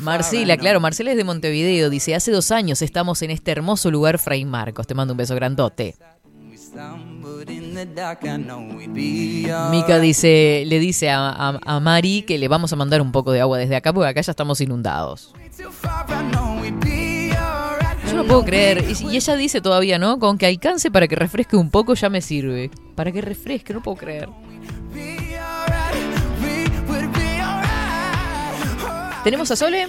[0.00, 0.80] Marcela, claro.
[0.80, 4.86] Marcela es de Montevideo, dice, hace dos años estamos en este hermoso lugar, Fray Marcos.
[4.86, 5.94] Te mando un beso grandote.
[9.70, 13.58] Mica dice, le dice a, Mari que le vamos a mandar un poco de agua
[13.58, 15.32] desde acá porque acá ya estamos inundados.
[18.10, 18.84] Yo no puedo creer.
[19.00, 20.18] Y ella dice todavía, ¿no?
[20.18, 22.70] Con que alcance para que refresque un poco ya me sirve.
[22.94, 24.28] Para que refresque, no puedo creer.
[29.22, 29.88] ¿Tenemos a Sole?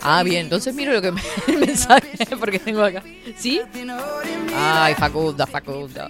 [0.00, 3.02] Ah, bien, entonces miro lo que me, el mensaje porque tengo acá.
[3.36, 3.60] ¿Sí?
[4.56, 6.08] Ay, Facunda, Facunda.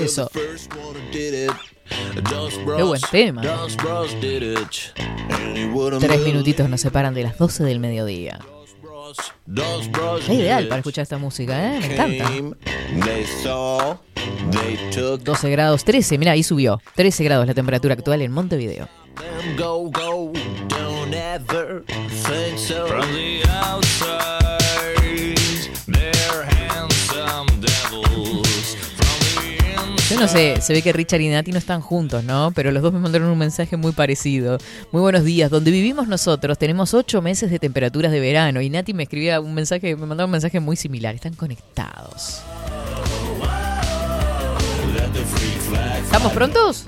[0.00, 0.30] Eso.
[1.12, 1.42] Qué
[2.64, 3.42] bros, buen tema.
[5.72, 8.38] Would've Tres minutitos nos separan de las 12 del mediodía.
[9.46, 10.80] Está ideal para it.
[10.86, 11.80] escuchar esta música, ¿eh?
[11.80, 12.24] Me encanta.
[12.24, 12.54] Came,
[13.04, 13.96] They saw,
[14.50, 16.80] they took 12 grados, 13, mira, ahí subió.
[16.94, 18.88] 13 grados la temperatura actual en Montevideo.
[19.16, 20.32] them go, go.
[20.68, 22.86] Don't ever think so.
[22.86, 24.41] From the outside,
[30.22, 32.52] no sé, se ve que Richard y Nati no están juntos, ¿no?
[32.54, 34.56] Pero los dos me mandaron un mensaje muy parecido.
[34.92, 35.50] Muy buenos días.
[35.50, 39.52] Donde vivimos nosotros tenemos ocho meses de temperaturas de verano y Nati me escribía un
[39.52, 41.16] mensaje, me mandaba un mensaje muy similar.
[41.16, 42.40] Están conectados.
[46.04, 46.86] ¿Estamos prontos?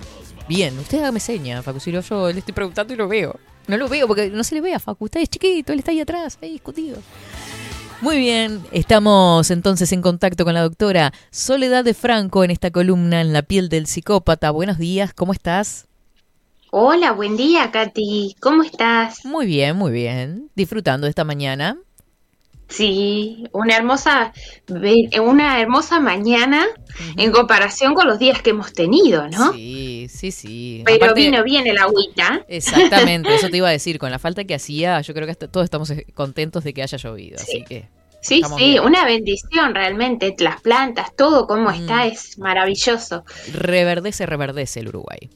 [0.49, 3.35] Bien, usted hágame seña, Facu, si no, yo le estoy preguntando y lo veo.
[3.67, 5.91] No lo veo porque no se le ve a Facu, usted es chiquito, él está
[5.91, 6.99] ahí atrás, ahí escondido.
[8.05, 13.23] Muy bien, estamos entonces en contacto con la doctora Soledad de Franco en esta columna
[13.23, 14.51] en la piel del psicópata.
[14.51, 15.87] Buenos días, ¿cómo estás?
[16.71, 18.37] Hola, buen día, Katy.
[18.41, 19.25] ¿Cómo estás?
[19.25, 20.51] Muy bien, muy bien.
[20.55, 21.79] Disfrutando de esta mañana.
[22.69, 24.33] Sí, una hermosa,
[25.23, 26.67] una hermosa mañana
[27.17, 29.53] en comparación con los días que hemos tenido, ¿no?
[29.53, 30.83] Sí, sí, sí.
[30.85, 32.45] Pero Aparte- vino bien el agüita.
[32.49, 33.99] Exactamente, eso te iba a decir.
[33.99, 36.83] Con la falta que hacía, yo creo que hasta- todos estamos eh, contentos de que
[36.83, 37.37] haya llovido.
[37.41, 37.89] Así que.
[38.23, 38.83] Sí, sí, bien.
[38.85, 40.35] una bendición realmente.
[40.39, 43.25] Las plantas, todo como está es maravilloso.
[43.53, 45.29] Reverdece, reverdece el Uruguay.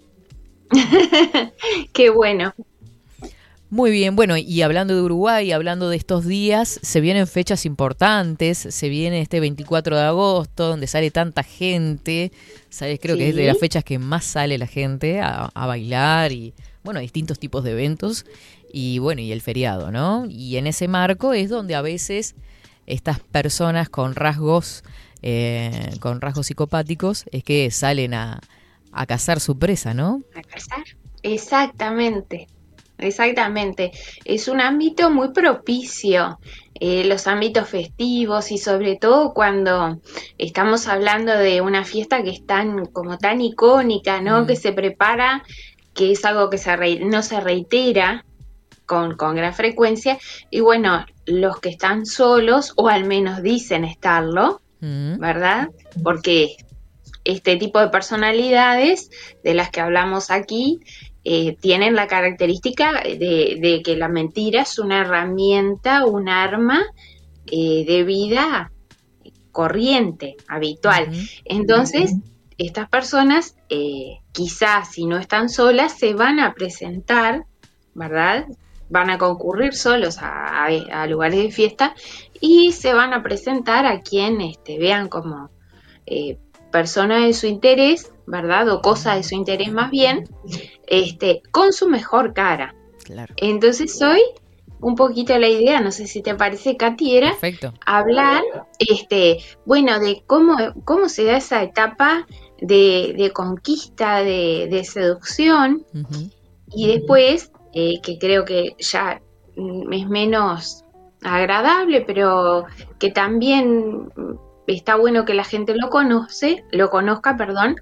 [1.92, 2.54] Qué bueno.
[3.70, 8.56] Muy bien, bueno, y hablando de Uruguay, hablando de estos días, se vienen fechas importantes,
[8.56, 12.32] se viene este 24 de agosto, donde sale tanta gente,
[12.70, 12.98] ¿sabes?
[12.98, 16.54] Creo que es de las fechas que más sale la gente a, a bailar y,
[16.82, 18.24] bueno, distintos tipos de eventos,
[18.72, 20.24] y bueno, y el feriado, ¿no?
[20.28, 22.36] Y en ese marco es donde a veces
[22.86, 24.82] estas personas con rasgos,
[25.20, 28.40] eh, con rasgos psicopáticos, es que salen a,
[28.92, 30.22] a cazar su presa, ¿no?
[30.34, 30.84] A cazar.
[31.22, 32.46] Exactamente,
[32.98, 33.92] exactamente.
[34.24, 36.38] Es un ámbito muy propicio,
[36.80, 40.00] eh, los ámbitos festivos y sobre todo cuando
[40.36, 44.42] estamos hablando de una fiesta que es tan como tan icónica, ¿no?
[44.42, 44.46] Mm.
[44.46, 45.42] Que se prepara,
[45.94, 48.24] que es algo que se re- no se reitera
[48.86, 50.18] con, con gran frecuencia
[50.50, 55.68] y bueno, los que están solos o al menos dicen estarlo, ¿verdad?
[56.04, 56.56] Porque
[57.24, 59.10] este tipo de personalidades
[59.42, 60.80] de las que hablamos aquí
[61.30, 66.80] eh, tienen la característica de, de que la mentira es una herramienta, un arma
[67.46, 68.72] eh, de vida
[69.52, 71.08] corriente, habitual.
[71.44, 72.12] Entonces,
[72.56, 77.44] estas personas, eh, quizás si no están solas, se van a presentar,
[77.94, 78.46] ¿verdad?
[78.88, 81.94] Van a concurrir solos a, a- a lugares de fiesta
[82.40, 85.50] y se van a presentar a quien este, vean como
[86.70, 88.68] persona de su interés, ¿verdad?
[88.68, 90.28] O cosa de su interés más bien,
[90.86, 92.74] este, con su mejor cara.
[93.04, 93.34] Claro.
[93.38, 94.20] Entonces hoy
[94.80, 97.74] un poquito la idea, no sé si te parece, Katy, era Perfecto.
[97.84, 98.42] hablar,
[98.78, 102.26] este, bueno, de cómo, cómo se da esa etapa
[102.60, 105.84] de, de conquista, de, de seducción,
[106.70, 109.20] y después, eh, que creo que ya
[109.90, 110.84] es menos
[111.22, 112.66] agradable, pero
[112.98, 114.08] que también
[114.76, 117.76] está bueno que la gente lo conoce, lo conozca, perdón,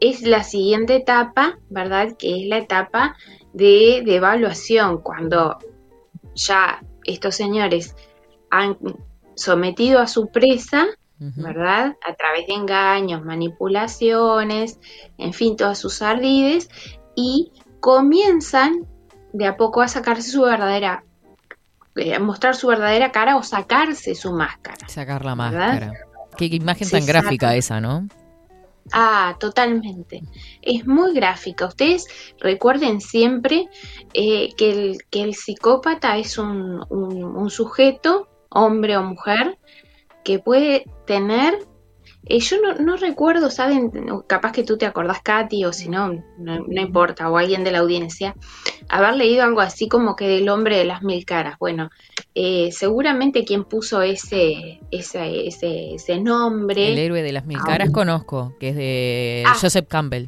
[0.00, 2.16] es la siguiente etapa, ¿verdad?
[2.18, 3.16] Que es la etapa
[3.52, 5.58] de, de evaluación, cuando
[6.34, 7.94] ya estos señores
[8.50, 8.76] han
[9.34, 10.86] sometido a su presa,
[11.18, 11.96] ¿verdad?
[12.06, 14.78] A través de engaños, manipulaciones,
[15.16, 16.68] en fin, todas sus ardides,
[17.14, 18.86] y comienzan
[19.32, 21.04] de a poco a sacarse su verdadera,
[21.96, 24.88] eh, a mostrar su verdadera cara o sacarse su máscara.
[24.88, 25.92] Sacar la máscara.
[26.36, 27.56] Qué imagen tan gráfica saca.
[27.56, 28.08] esa, ¿no?
[28.92, 30.22] Ah, totalmente.
[30.60, 31.66] Es muy gráfica.
[31.66, 32.06] Ustedes
[32.38, 33.68] recuerden siempre
[34.12, 39.58] eh, que, el, que el psicópata es un, un- un sujeto, hombre o mujer,
[40.22, 41.58] que puede tener...
[42.26, 43.90] eh, yo no, no recuerdo, ¿saben?
[44.26, 47.72] Capaz que tú te acordás, Katy, o si no, no, no importa, o alguien de
[47.72, 48.34] la audiencia,
[48.88, 51.56] haber leído algo así como que del hombre de las mil caras.
[51.58, 51.88] Bueno,
[52.34, 56.92] eh, seguramente quien puso ese, ese, ese, ese nombre...
[56.92, 59.54] El héroe de las mil caras conozco, que es de Ah.
[59.60, 60.26] Joseph Campbell.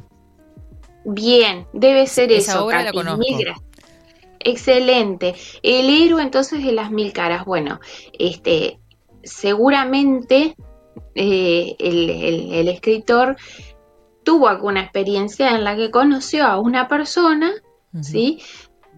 [1.05, 2.65] Bien, debe ser Esa eso.
[2.65, 3.23] obra la conozco.
[4.39, 5.35] Excelente.
[5.63, 7.43] El héroe entonces de las mil caras.
[7.45, 7.79] Bueno,
[8.17, 8.79] este,
[9.23, 10.55] seguramente
[11.15, 13.35] eh, el, el- el escritor
[14.23, 17.51] tuvo alguna experiencia en la que conoció a una persona,
[18.01, 18.41] ¿sí?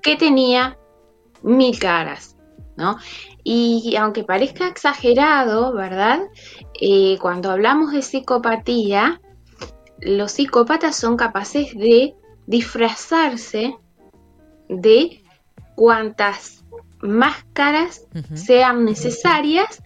[0.02, 0.78] Que tenía
[1.44, 2.36] mil caras,
[2.80, 2.98] ¿no?
[3.44, 6.20] Y aunque parezca exagerado, ¿verdad?
[6.82, 9.22] Eh, cuando hablamos de psicopatía,
[10.00, 12.16] los psicópatas son capaces de
[12.48, 13.76] disfrazarse
[14.70, 15.22] de
[15.76, 16.64] cuantas
[17.02, 19.82] máscaras sean necesarias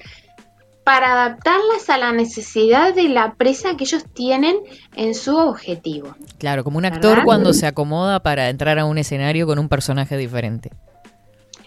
[0.83, 4.57] para adaptarlas a la necesidad de la presa que ellos tienen
[4.95, 6.15] en su objetivo.
[6.37, 7.25] Claro, como un actor ¿Verdad?
[7.25, 10.71] cuando se acomoda para entrar a un escenario con un personaje diferente.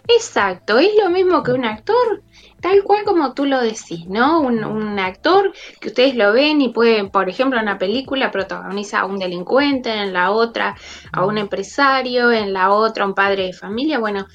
[0.08, 2.22] Exacto, es lo mismo que un actor,
[2.60, 4.40] tal cual como tú lo decís, ¿no?
[4.40, 9.00] Un, un actor que ustedes lo ven y pueden, por ejemplo, en una película protagoniza
[9.00, 10.76] a un delincuente, en la otra
[11.12, 14.26] a un empresario, en la otra a un padre de familia, bueno,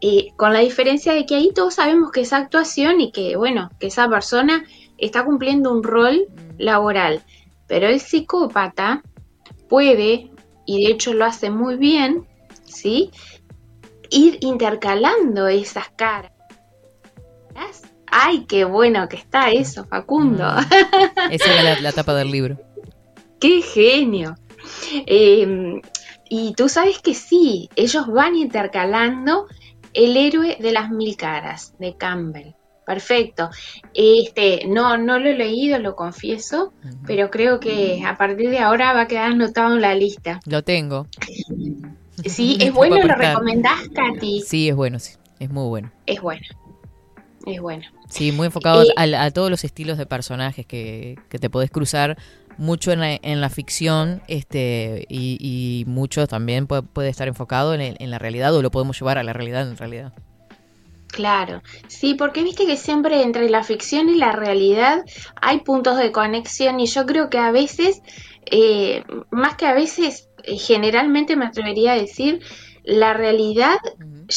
[0.00, 3.70] eh, con la diferencia de que ahí todos sabemos que es actuación y que, bueno,
[3.80, 4.64] que esa persona
[4.98, 7.24] está cumpliendo un rol laboral,
[7.66, 9.02] pero el psicópata
[9.68, 10.30] puede,
[10.64, 12.26] y de hecho lo hace muy bien,
[12.64, 13.10] ¿sí?
[14.10, 16.32] Ir intercalando esas caras.
[18.10, 20.44] Ay, qué bueno que está eso, Facundo.
[21.30, 22.56] Esa era la, la tapa del libro.
[23.38, 24.34] qué genio.
[25.06, 25.80] Eh,
[26.30, 29.46] y tú sabes que sí, ellos van intercalando
[29.94, 32.52] el héroe de las mil caras de Campbell.
[32.84, 33.50] Perfecto.
[33.92, 36.72] Este, no, no lo he leído, lo confieso,
[37.06, 40.40] pero creo que a partir de ahora va a quedar anotado en la lista.
[40.46, 41.06] Lo tengo.
[42.24, 44.42] Sí, es bueno, lo recomendás, Katy.
[44.42, 45.14] Sí, es bueno, sí.
[45.38, 45.90] Es muy bueno.
[46.06, 46.42] Es bueno.
[47.46, 47.84] Es bueno.
[48.10, 52.16] Sí, muy enfocado Eh, a, todos los estilos de personajes que, que te podés cruzar,
[52.56, 57.72] mucho en la, en la ficción este y, y mucho también puede, puede estar enfocado
[57.74, 60.12] en, el- en la realidad o lo podemos llevar a la realidad en realidad.
[61.06, 65.04] Claro, sí, porque viste que siempre entre la ficción y la realidad
[65.40, 68.02] hay puntos de conexión y yo creo que a veces,
[68.50, 72.40] eh, más que a veces, eh, generalmente me atrevería a decir,
[72.84, 73.78] la realidad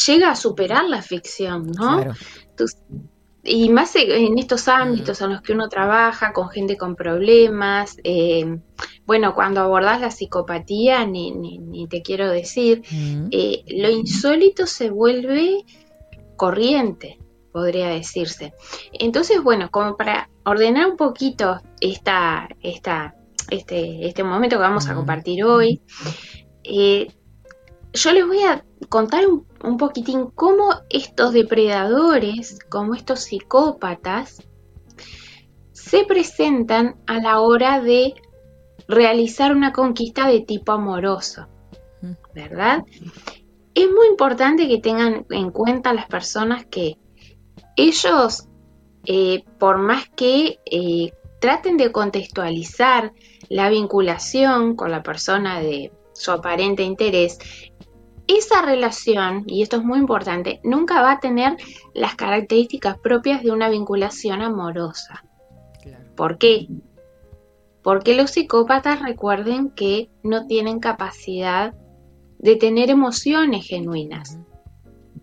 [0.07, 1.97] llega a superar la ficción, ¿no?
[1.97, 2.13] Claro.
[3.43, 8.59] Y más en estos ámbitos en los que uno trabaja con gente con problemas, eh,
[9.07, 12.83] bueno, cuando abordas la psicopatía, ni, ni, ni te quiero decir,
[13.31, 15.65] eh, lo insólito se vuelve
[16.37, 17.17] corriente,
[17.51, 18.53] podría decirse.
[18.93, 23.15] Entonces, bueno, como para ordenar un poquito esta, esta,
[23.49, 25.81] este, este momento que vamos a compartir hoy,
[26.63, 27.07] eh,
[27.93, 34.41] yo les voy a contar un, un poquitín cómo estos depredadores, como estos psicópatas,
[35.71, 38.13] se presentan a la hora de
[38.87, 41.47] realizar una conquista de tipo amoroso,
[42.33, 42.83] ¿verdad?
[43.73, 46.97] Es muy importante que tengan en cuenta las personas que
[47.75, 48.47] ellos,
[49.05, 53.13] eh, por más que eh, traten de contextualizar
[53.51, 57.37] la vinculación con la persona de su aparente interés,
[58.25, 61.57] esa relación, y esto es muy importante, nunca va a tener
[61.93, 65.25] las características propias de una vinculación amorosa.
[66.15, 66.69] ¿Por qué?
[67.83, 71.73] Porque los psicópatas recuerden que no tienen capacidad
[72.39, 74.39] de tener emociones genuinas.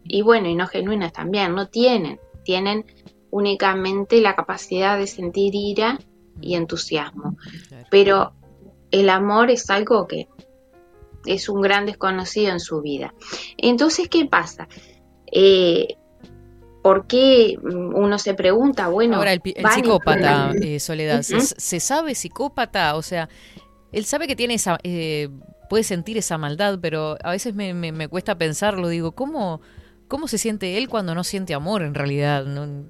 [0.05, 2.21] Y bueno, y no genuinas también, no tienen.
[2.45, 2.85] Tienen
[3.31, 5.99] únicamente la capacidad de sentir ira
[6.41, 7.37] y entusiasmo.
[7.91, 8.33] Pero
[8.91, 10.29] el amor es algo que
[11.27, 13.15] es un gran desconocido en su vida.
[13.57, 14.69] Entonces, ¿qué pasa?
[15.31, 15.97] Eh,
[16.83, 22.95] ¿Por qué uno se pregunta, bueno, Ahora, el, psicópata, eh, Soledad, ¿se, sabe psicópata?
[22.97, 23.29] O sea,
[23.93, 25.29] él sabe que tiene esa, eh,
[25.69, 28.89] puede sentir esa maldad, pero a veces me, me- me cuesta pensarlo.
[28.89, 29.61] Digo, ¿cómo,
[30.07, 32.47] ¿cómo se siente él cuando no siente amor en realidad?
[32.47, 32.87] No-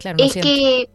[0.00, 0.48] claro, no es siente.
[0.48, 0.90] que,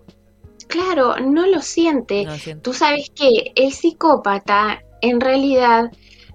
[0.70, 2.24] claro, no lo siente.
[2.24, 2.61] No siente.
[2.61, 5.91] Tú sabes que el psicópata en realidad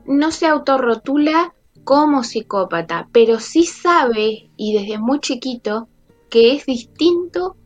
[0.07, 1.55] no se autorrotula
[1.85, 5.89] como psicópata, pero sí sabe y desde muy chiquito
[6.30, 7.57] que es distinto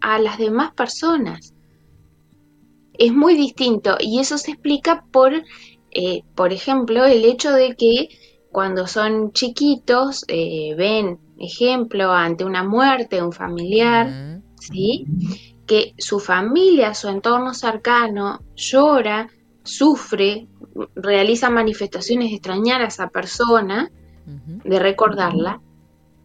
[0.00, 1.54] a las demás personas.
[2.94, 5.32] Es muy distinto y eso se explica por,
[5.90, 8.08] eh, por ejemplo, el hecho de que
[8.52, 15.06] cuando son chiquitos eh, ven, ejemplo, ante una muerte de un familiar, ¿sí?
[15.66, 19.28] Que su familia, su entorno cercano llora,
[19.62, 20.46] sufre,
[20.94, 23.90] realiza manifestaciones de extrañar a esa persona,
[24.26, 25.60] de recordarla,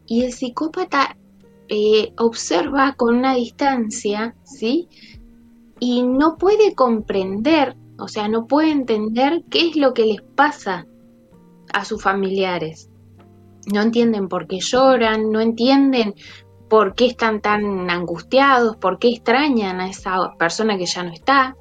[0.05, 1.17] y el psicópata
[1.67, 4.87] eh, observa con una distancia, ¿sí?
[5.79, 10.87] Y no puede comprender, o sea, no puede entender qué es lo que les pasa
[11.73, 12.89] a sus familiares.
[13.71, 16.15] No entienden por qué lloran, no entienden
[16.69, 21.55] por qué están tan angustiados, por qué extrañan a esa persona que ya no está.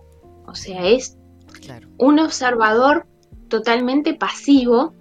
[0.46, 1.16] O sea, es
[1.98, 3.06] un observador
[3.48, 4.94] totalmente pasivo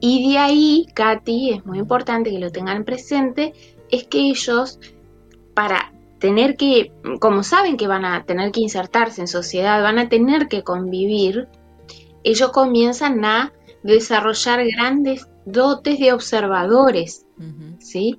[0.00, 3.54] y de ahí, Katy, es muy importante que lo tengan presente,
[3.90, 4.78] es que ellos,
[5.54, 10.08] para tener que, como saben que van a tener que insertarse en sociedad, van a
[10.08, 11.48] tener que convivir,
[12.22, 17.26] ellos comienzan a desarrollar grandes dotes de observadores,
[17.78, 18.18] ¿sí?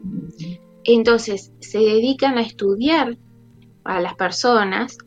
[0.86, 3.18] Entonces se dedican a estudiar
[3.84, 4.98] a las personas,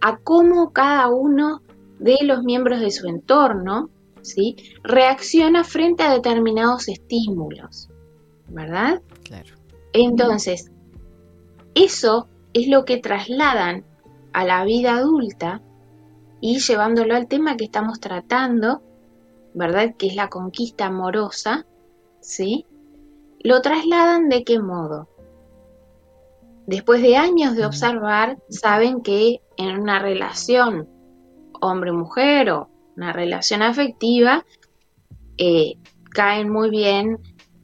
[0.00, 1.62] a cómo cada uno
[1.98, 3.90] de los miembros de su entorno,
[4.22, 4.56] ¿sí?
[4.82, 7.90] reacciona frente a determinados estímulos.
[8.50, 9.02] ¿verdad?
[9.24, 9.54] Claro.
[9.92, 10.70] Entonces,
[11.74, 13.84] eso es lo que trasladan
[14.32, 15.62] a la vida adulta
[16.40, 18.82] y llevándolo al tema que estamos tratando,
[19.54, 19.94] ¿verdad?
[19.96, 21.66] Que es la conquista amorosa,
[22.20, 22.66] ¿sí?
[23.42, 25.08] Lo trasladan de qué modo?
[26.70, 30.88] Después de años de observar, saben que en una relación
[31.60, 34.44] hombre-mujer o una relación afectiva,
[35.38, 35.74] eh,
[36.10, 37.18] caen muy bien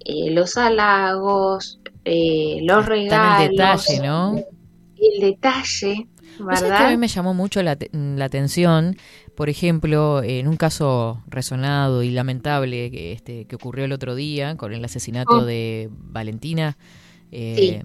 [0.04, 4.34] eh, los halagos, eh, los regalos, el detalle, ¿no?
[4.96, 6.08] el detalle,
[6.48, 6.90] ¿Vos sabés que a ¿verdad?
[6.90, 8.96] mí me llamó mucho la, te- la atención,
[9.34, 14.56] por ejemplo, en un caso resonado y lamentable que, este, que ocurrió el otro día
[14.56, 15.44] con el asesinato Oh.
[15.44, 16.76] de Valentina?
[17.32, 17.82] eh,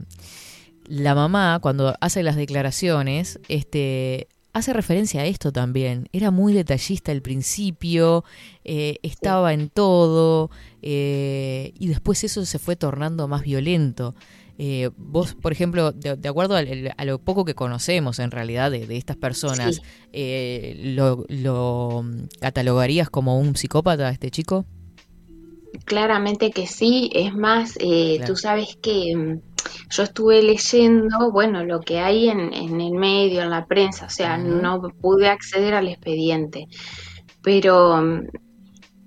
[0.91, 6.09] La mamá, cuando hace las declaraciones, este, hace referencia a esto también.
[6.11, 8.25] Era muy detallista al principio,
[8.65, 14.15] eh, estaba en todo, eh, y después eso se fue tornando más violento.
[14.57, 18.85] Eh, vos, por ejemplo, de, de acuerdo a, lo poco que conocemos en realidad de,
[18.85, 19.81] de estas personas,
[20.11, 20.93] Sí.
[20.93, 22.03] lo, lo
[22.41, 24.65] catalogarías como un psicópata este chico?
[25.86, 28.34] Claramente que sí, es más, eh, Claro.
[28.34, 29.41] tú sabes que mm,
[29.89, 34.09] yo estuve leyendo, bueno, lo que hay en, en el medio, en la prensa, o
[34.09, 36.67] sea, no pude acceder al expediente,
[37.41, 38.28] pero mm,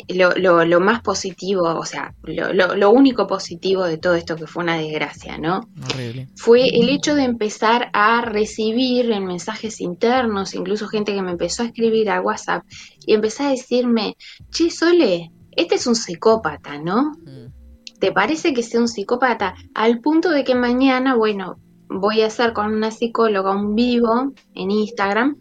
[0.08, 4.36] lo, lo, lo más positivo, o sea, lo, lo, lo único positivo de todo esto
[4.36, 5.62] que fue una desgracia, ¿no?
[5.82, 6.28] Horrible.
[6.36, 11.62] fue el hecho de empezar a recibir en mensajes internos, incluso gente que me empezó
[11.62, 12.64] a escribir al WhatsApp
[13.06, 14.16] y empezó a decirme,
[14.50, 17.12] che, Sole, este es un psicópata, ¿no?
[17.24, 17.52] Mm.
[18.00, 19.54] ¿Te parece que sea un psicópata?
[19.74, 21.56] Al punto de que mañana, bueno,
[21.88, 25.36] voy a hacer con una psicóloga un vivo en Instagram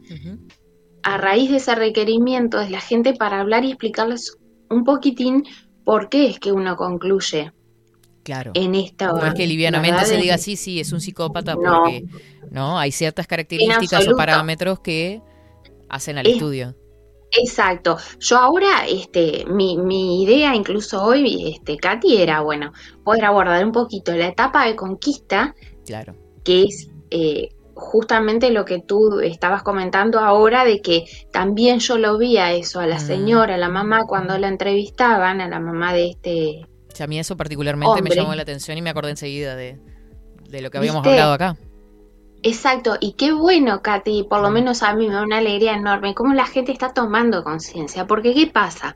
[1.04, 4.38] a raíz de ese requerimiento de la gente para hablar y explicarles
[4.70, 5.44] un poquitín
[5.84, 7.52] por qué es que uno concluye
[8.24, 8.52] Claro.
[8.54, 9.08] en esta...
[9.12, 10.08] No es que livianamente ¿verdad?
[10.08, 11.62] se diga sí, sí, es un psicópata No.
[11.84, 12.06] porque
[12.52, 15.22] no hay ciertas características o parámetros que
[15.90, 16.76] hacen al Es- estudio.
[17.42, 17.98] Exacto.
[18.20, 22.72] Yo ahora, este, mi, mi idea incluso hoy, este, Katy, era, bueno,
[23.04, 25.56] poder abordar un poquito la etapa de conquista,
[25.86, 26.16] Claro.
[26.44, 32.18] que es eh, justamente lo que tú estabas comentando ahora, de que también yo lo
[32.18, 33.08] vi a eso, a la Mm.
[33.08, 36.62] señora, a la mamá, cuando la entrevistaban, a la mamá de este...
[36.92, 39.80] O sea, a mí eso particularmente me llamó la atención y me acordé enseguida de,
[40.48, 41.10] de lo que habíamos ¿Viste?
[41.20, 41.58] hablado acá.
[42.46, 46.14] Exacto, y qué bueno, Katy, por lo menos a mí me da una alegría enorme,
[46.14, 48.96] cómo la gente está tomando conciencia, porque ¿qué pasa?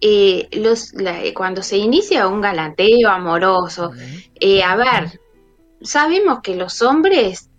[0.00, 3.92] Eh, los, la- cuando se inicia un galanteo amoroso,
[4.40, 5.20] eh, a ver,
[5.82, 7.50] sabemos que los hombres,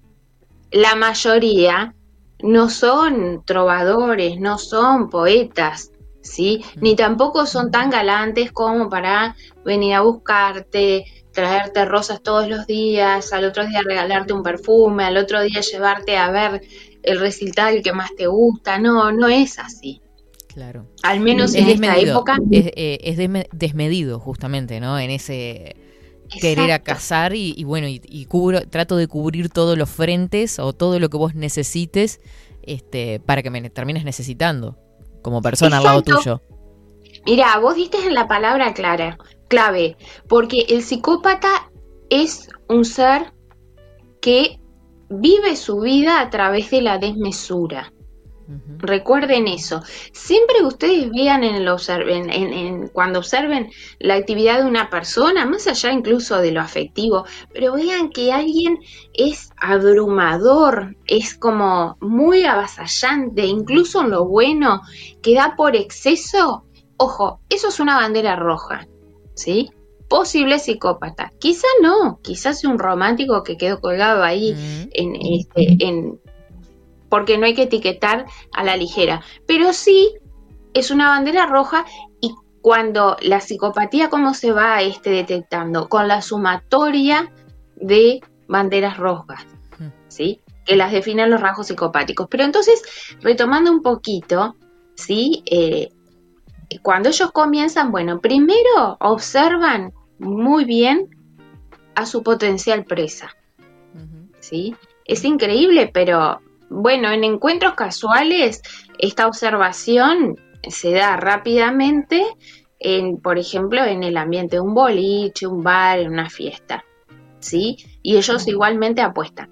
[0.71, 1.95] la mayoría,
[2.41, 6.63] no son trovadores, no son poetas, ¿sí?
[6.79, 13.31] Ni tampoco son tan galantes como para venir a buscarte, traerte rosas todos los días,
[13.33, 16.61] al otro día regalarte un perfume, al otro día llevarte a ver
[17.03, 18.79] el recital que más te gusta.
[18.79, 20.01] No, no es así.
[20.47, 20.85] Claro.
[21.03, 22.37] Al menos es en esta época.
[22.51, 24.99] Es, eh, es desme- desmedido, justamente, ¿no?
[24.99, 25.77] En ese
[26.41, 26.91] querer a Exacto.
[26.93, 30.99] casar y, y bueno, y, y cubro, trato de cubrir todos los frentes o todo
[30.99, 32.19] lo que vos necesites
[32.63, 34.77] este, para que me termines necesitando
[35.21, 36.21] como persona al lado Exacto.
[36.21, 36.41] tuyo.
[37.25, 39.17] Mira, vos diste en la palabra clara,
[39.51, 39.97] clave,
[40.29, 41.49] porque el psicópata
[42.09, 43.33] es un ser
[44.21, 44.59] que
[45.09, 47.91] vive su vida a través de la desmesura.
[48.79, 49.81] Recuerden eso.
[50.11, 54.89] Siempre que ustedes vean en el observen, en, en- cuando observen la actividad de una
[54.89, 57.23] persona, más allá incluso de lo afectivo,
[57.53, 58.77] pero vean que alguien
[59.13, 64.81] es abrumador, es como muy avasallante, incluso en lo bueno,
[65.21, 66.65] que da por exceso,
[66.97, 68.85] ojo, eso es una bandera roja,
[69.41, 69.71] ¿sí?
[70.07, 71.31] Posible psicópata.
[71.39, 74.89] Quizá no, quizás un romántico que quedó colgado ahí Mm.
[74.93, 76.19] en, este, en,
[77.09, 79.21] porque no hay que etiquetar a la ligera.
[79.47, 80.13] Pero sí
[80.73, 81.85] es una bandera roja
[82.21, 85.89] y cuando la psicopatía, ¿cómo se va este, detectando?
[85.89, 87.31] Con la sumatoria
[87.75, 89.45] de banderas rojas,
[89.79, 89.87] Mm.
[90.07, 90.39] ¿sí?
[90.65, 92.27] Que las definen los rasgos psicopáticos.
[92.29, 92.81] Pero entonces,
[93.21, 94.55] retomando un poquito,
[94.95, 95.41] ¿sí?
[95.49, 95.89] Eh,
[96.79, 101.09] cuando ellos comienzan, bueno, primero observan muy bien
[101.95, 103.35] a su potencial presa.
[104.39, 104.75] ¿sí?
[105.05, 108.61] Es increíble, pero bueno, en encuentros casuales
[108.97, 112.23] esta observación se da rápidamente,
[112.79, 116.83] en, por ejemplo, en el ambiente de un boliche, un bar, en una fiesta,
[117.39, 117.77] ¿sí?
[118.01, 119.49] Y ellos igualmente apuestan.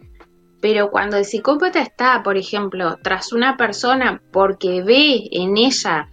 [0.61, 6.09] Pero cuando el psicópata está, por ejemplo, tras una persona porque ve en ella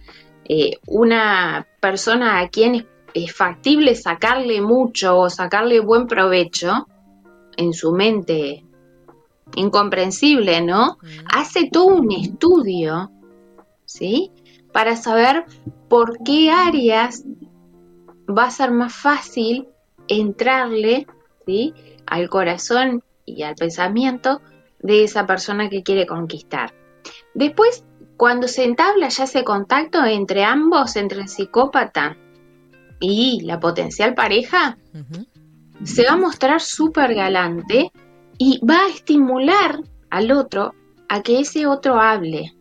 [0.49, 6.87] eh, una persona a quien es factible sacarle mucho o sacarle buen provecho
[7.57, 8.63] en su mente
[9.55, 10.97] incomprensible, ¿no?
[11.33, 13.11] Hace todo un estudio,
[13.85, 14.31] ¿sí?
[14.71, 15.45] Para saber
[15.89, 17.23] por qué áreas
[18.29, 19.67] va a ser más fácil
[20.07, 21.07] entrarle,
[21.45, 21.73] ¿sí?
[22.05, 24.41] Al corazón y al pensamiento
[24.79, 26.73] de esa persona que quiere conquistar.
[27.33, 27.83] Después,
[28.17, 32.17] cuando se entabla ya ese contacto entre ambos, entre el psicópata
[32.99, 34.77] y la potencial pareja,
[35.83, 37.91] se va a mostrar súper galante
[38.37, 40.73] y va a estimular al otro
[41.09, 42.53] a que ese otro hable,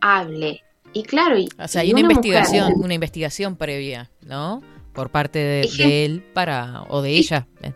[0.00, 0.62] hable.
[0.92, 4.62] Y claro, y, O sea, hay una, investigación, una investigación previa, ¿no?
[4.92, 7.46] Por parte de él para o de ella.
[7.62, 7.72] eh.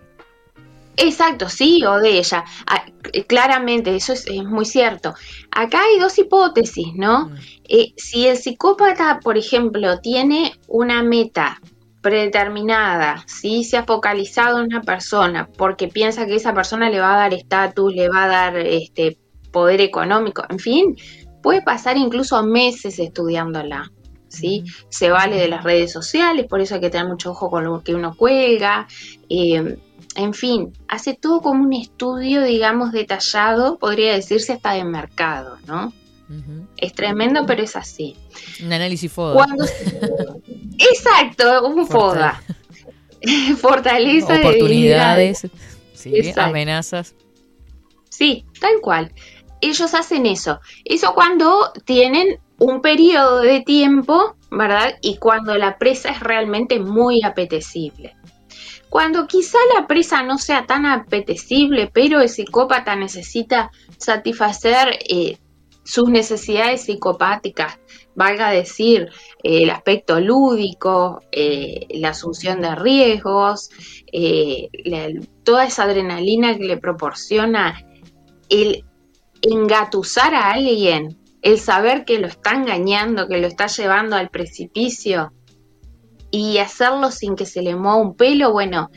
[1.00, 2.44] Exacto, sí, o de ella.
[2.66, 5.14] Ah, eh, claramente, eso es, es muy cierto.
[5.50, 7.30] Acá hay dos hipótesis, ¿no?
[7.68, 11.60] Eh, si el psicópata, por ejemplo, tiene una meta
[12.02, 17.14] predeterminada, si se ha focalizado en una persona porque piensa que esa persona le va
[17.14, 19.18] a dar estatus, le va a dar este
[19.52, 20.96] poder económico, en fin,
[21.42, 23.90] puede pasar incluso meses estudiándola.
[24.30, 24.62] ¿Sí?
[24.90, 27.82] Se vale de las redes sociales, por eso hay que tener mucho ojo con lo
[27.82, 28.86] que uno cuelga.
[29.30, 29.78] eh,
[30.18, 35.92] en fin, hace todo como un estudio, digamos, detallado, podría decirse hasta de mercado, ¿no?
[36.76, 38.16] Es tremendo, pero es así.
[38.62, 39.34] Un análisis foda.
[39.34, 39.64] Cuando...
[40.76, 42.42] Exacto, un FODA.
[43.58, 45.46] Fortaleza de Oportunidades,
[45.94, 47.14] sí, amenazas.
[48.10, 49.12] Sí, tal cual.
[49.60, 50.60] Ellos hacen eso.
[50.84, 54.98] Eso cuando tienen un periodo de tiempo, ¿verdad?
[55.00, 58.17] Y cuando la presa es realmente muy apetecible.
[58.90, 65.38] Cuando quizá la presa no sea tan apetecible, pero el psicópata necesita satisfacer eh,
[65.84, 67.78] sus necesidades psicopáticas,
[68.14, 69.10] valga decir,
[69.42, 73.70] eh, el aspecto lúdico, eh, la asunción de riesgos,
[75.44, 77.84] toda esa adrenalina que le proporciona
[78.48, 78.84] el
[79.42, 85.32] engatusar a alguien, el saber que lo está engañando, que lo está llevando al precipicio
[86.30, 88.90] y hacerlo sin que se le mueva un pelo, bueno,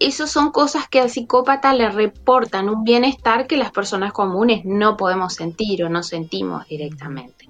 [0.00, 4.96] esas son cosas que al psicópata le reportan un bienestar que las personas comunes no
[4.96, 7.48] podemos sentir o no sentimos directamente.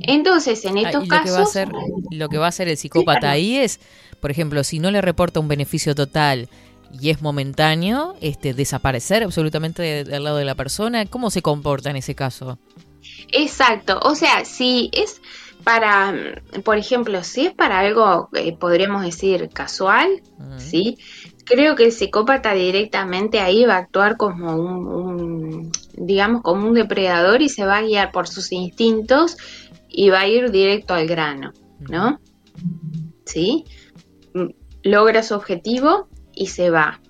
[0.00, 1.68] Entonces, en Ah, estos y lo que va a casos, hacer,
[2.10, 3.78] lo que va a hacer el psicópata ahí es,
[4.20, 6.48] por ejemplo, si no le reporta un beneficio total
[7.00, 11.90] y es momentáneo, este desaparecer absolutamente de- del lado de la persona, ¿cómo se comporta
[11.90, 12.58] en ese caso?
[13.32, 15.20] Exacto, o sea, si es
[15.64, 20.22] para, mm, por ejemplo, si es para algo, eh, podríamos decir, casual,
[20.58, 20.98] ¿sí?
[21.44, 26.74] Creo que el psicópata directamente ahí va a actuar como un, un, digamos, como un
[26.74, 29.36] depredador y se va a guiar por sus instintos
[29.88, 32.20] y va a ir directo al grano, ¿no?
[33.24, 33.64] ¿Sí?
[34.34, 34.50] Mm,
[34.82, 37.00] Logra su objetivo y se va,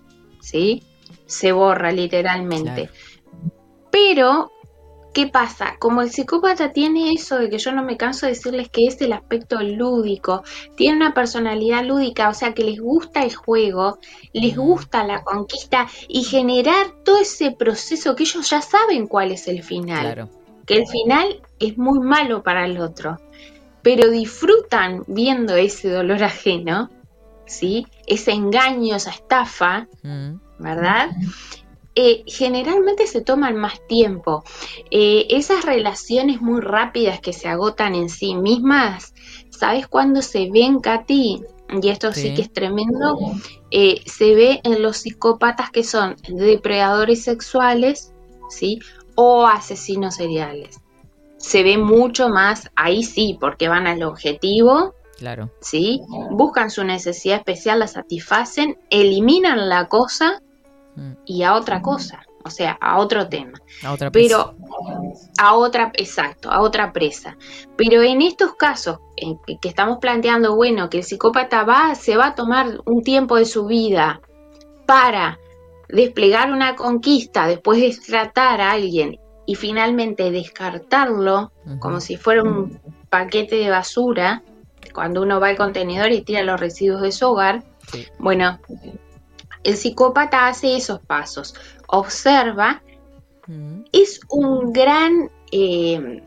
[0.41, 0.85] ¿sí?
[1.27, 2.91] Se borra literalmente.
[3.91, 4.53] Pero
[5.15, 5.77] ¿Qué pasa?
[5.79, 9.01] Como el psicópata tiene eso de que yo no me canso de decirles que es
[9.01, 10.43] el aspecto lúdico,
[10.77, 13.99] tiene una personalidad lúdica, o sea que les gusta el juego,
[14.33, 19.47] les gusta la conquista y generar todo ese proceso que ellos ya saben cuál es
[19.47, 20.01] el final.
[20.01, 20.31] Claro.
[20.67, 23.17] Que el final es muy malo para el otro,
[23.83, 26.91] pero disfrutan viendo ese dolor ajeno,
[27.47, 27.87] ¿sí?
[28.09, 30.41] Ese engaño, esa estafa, Mm.
[31.97, 34.43] Eh, generalmente se toman más tiempo.
[34.91, 39.15] Eh, esas relaciones muy rápidas que se agotan en sí mismas,
[39.51, 41.43] ¿sabes cuándo se ven, Katy?
[41.83, 42.35] Y esto sí, Sí.
[42.35, 43.19] que es tremendo.
[43.71, 48.13] Eh, se ve en los psicópatas que son depredadores sexuales,
[48.51, 48.81] ¿sí?
[49.15, 50.81] O asesinos seriales.
[51.37, 55.51] Se ve mucho más, ahí sí, porque van al objetivo, Claro.
[55.61, 56.01] ¿sí?
[56.31, 60.43] Buscan su necesidad especial, la satisfacen, eliminan la cosa
[61.25, 63.59] y a otra cosa, o sea, a otro tema.
[63.83, 64.55] A otra presa.
[64.55, 64.55] Pero
[65.39, 67.37] a otra, exacto, a otra presa.
[67.77, 72.17] Pero en estos casos en que, que estamos planteando, bueno, que el psicópata va, se
[72.17, 74.21] va a tomar un tiempo de su vida
[74.87, 75.39] para
[75.89, 82.81] desplegar una conquista después de tratar a alguien y finalmente descartarlo como si fuera un
[83.11, 84.43] paquete de basura,
[84.93, 87.63] cuando uno va al contenedor y tira los residuos de su hogar,
[88.19, 88.59] bueno,
[89.65, 91.55] el psicópata hace esos pasos,
[91.89, 92.83] observa,
[93.93, 96.23] es un gran, eh,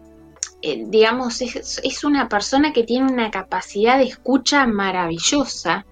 [0.61, 5.85] eh, digamos, es, es una persona que tiene una capacidad de escucha maravillosa.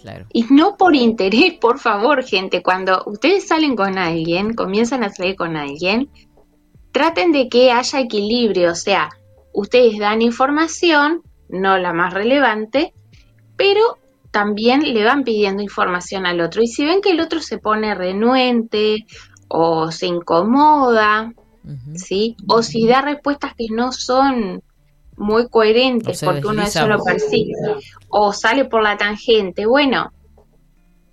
[0.00, 0.26] Claro.
[0.32, 5.36] Y no por interés, por favor, gente, cuando ustedes salen con alguien, comienzan a salir
[5.36, 6.10] con alguien,
[6.92, 9.10] traten de que haya equilibrio, o sea,
[9.52, 12.94] ustedes dan información, no la más relevante,
[13.56, 13.98] pero
[14.36, 16.62] también le van pidiendo información al otro.
[16.62, 19.06] Y si ven que el otro se pone renuente
[19.48, 21.32] o se incomoda,
[21.94, 22.36] ¿sí?
[22.46, 24.62] O si da respuestas que no son
[25.16, 27.54] muy coherentes O porque uno eso lo percibe
[28.10, 30.12] o sale por la tangente, bueno,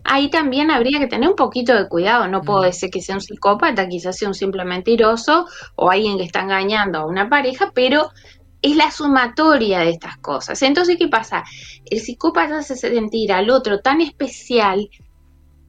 [0.04, 2.28] ahí también habría que tener un poquito de cuidado.
[2.28, 5.46] No puedo decir que sea un psicópata, quizás sea un simple mentiroso
[5.78, 8.12] o alguien que está engañando a una pareja, pero
[8.64, 10.60] es la sumatoria de estas cosas.
[10.64, 11.44] Entonces, ¿qué pasa?
[11.86, 14.90] El psicópata hace sentir al otro tan especial,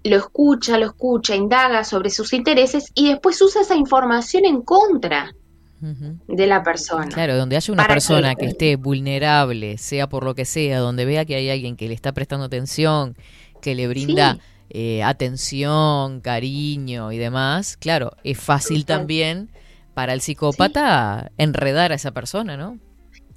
[0.05, 5.35] lo escucha, lo escucha, indaga sobre sus intereses y después usa esa información en contra
[5.81, 7.09] de la persona.
[7.09, 11.05] Claro, donde haya una persona que- que esté vulnerable, sea por lo que sea, donde
[11.05, 13.17] vea que hay alguien que le está prestando atención,
[13.61, 14.41] que le brinda Sí.
[14.71, 19.51] eh, atención, cariño y demás, claro, es fácil también
[19.95, 22.79] para el psicópata enredar a esa persona, ¿no?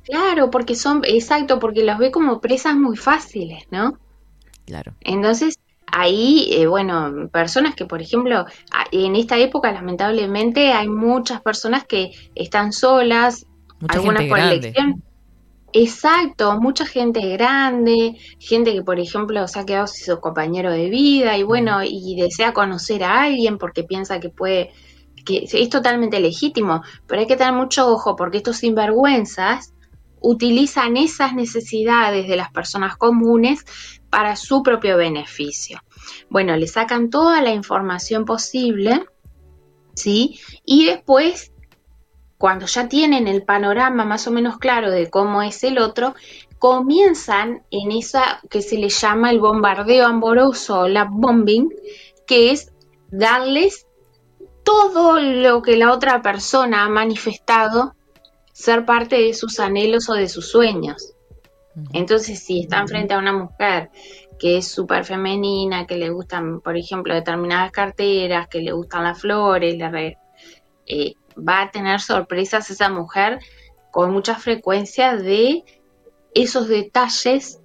[0.04, 3.98] Claro, porque son, exacto, porque los ve como presas muy fáciles, ¿no?
[4.66, 4.94] Claro.
[5.02, 8.46] Entonces, ahí, eh, bueno, personas que, por ejemplo,
[8.92, 13.46] en esta época, lamentablemente, hay muchas personas que están solas,
[13.80, 15.04] Mucha algunas por elección.
[15.74, 20.90] Exacto, mucha gente grande, gente que, por ejemplo, se ha quedado sin su compañero de
[20.90, 24.72] vida y bueno, y desea conocer a alguien porque piensa que puede,
[25.28, 29.74] que es totalmente legítimo, pero hay que tener mucho ojo porque estos sinvergüenzas
[30.22, 33.66] utilizan esas necesidades de las personas comunes
[34.10, 35.80] para su propio beneficio.
[36.30, 39.06] Bueno, le sacan toda la información posible,
[39.96, 40.40] ¿sí?
[40.66, 41.52] Y después,
[42.38, 46.16] cuando ya tienen el panorama más o menos claro de cómo es el otro,
[46.58, 51.70] comienzan en esa que se le llama el bombardeo amoroso, la bombing,
[52.26, 52.72] que es
[53.12, 53.87] darles
[54.68, 57.96] todo lo que la otra persona ha manifestado
[58.52, 61.14] ser parte de sus anhelos o de sus sueños.
[61.94, 63.90] Entonces, si están frente a una mujer
[64.38, 69.22] que es súper femenina, que le gustan, por ejemplo, determinadas carteras, que le gustan las
[69.22, 70.18] flores, re-
[70.86, 73.40] eh, va a tener sorpresas esa mujer
[73.90, 75.64] con mucha frecuencia de
[76.34, 77.62] esos detalles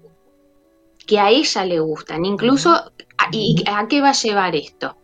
[1.05, 2.25] que a ella le gustan.
[2.25, 2.93] Incluso,
[3.33, 4.97] ¿y a qué va a llevar esto?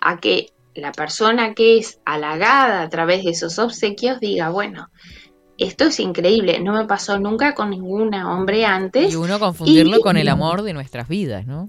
[0.00, 0.48] A que
[0.80, 4.88] la persona que es halagada a través de esos obsequios diga, bueno,
[5.58, 9.12] esto es increíble, no me pasó nunca con ningún hombre antes.
[9.12, 11.68] Y uno confundirlo Y- con el amor de nuestras vidas, ¿no?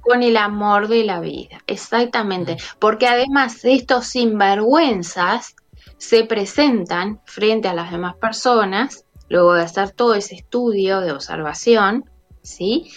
[0.00, 2.56] Con el amor de la vida, exactamente.
[2.80, 5.54] Porque además estos sinvergüenzas
[5.96, 12.04] se presentan frente a las demás personas, luego de hacer todo ese estudio de observación,
[12.42, 12.90] ¿sí?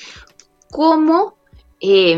[0.72, 1.38] Como
[1.80, 2.18] eh,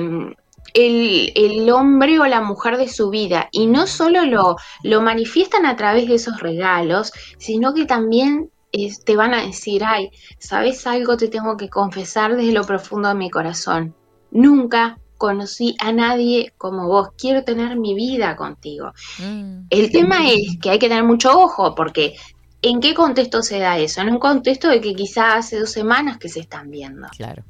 [0.73, 3.49] el, el hombre o la mujer de su vida.
[3.51, 8.91] Y no solo lo, lo manifiestan a través de esos regalos, sino que también eh,
[9.05, 11.17] te van a decir, ay, ¿sabes algo?
[11.17, 13.95] Te tengo que confesar desde lo profundo de mi corazón.
[14.31, 17.09] Nunca conocí a nadie como vos.
[17.17, 18.91] Quiero tener mi vida contigo.
[19.19, 22.15] Mm, El tema es que hay que tener mucho ojo porque
[22.61, 24.01] ¿en qué contexto se da eso?
[24.01, 27.07] En un contexto de que quizá hace dos semanas que se están viendo.
[27.17, 27.43] claro.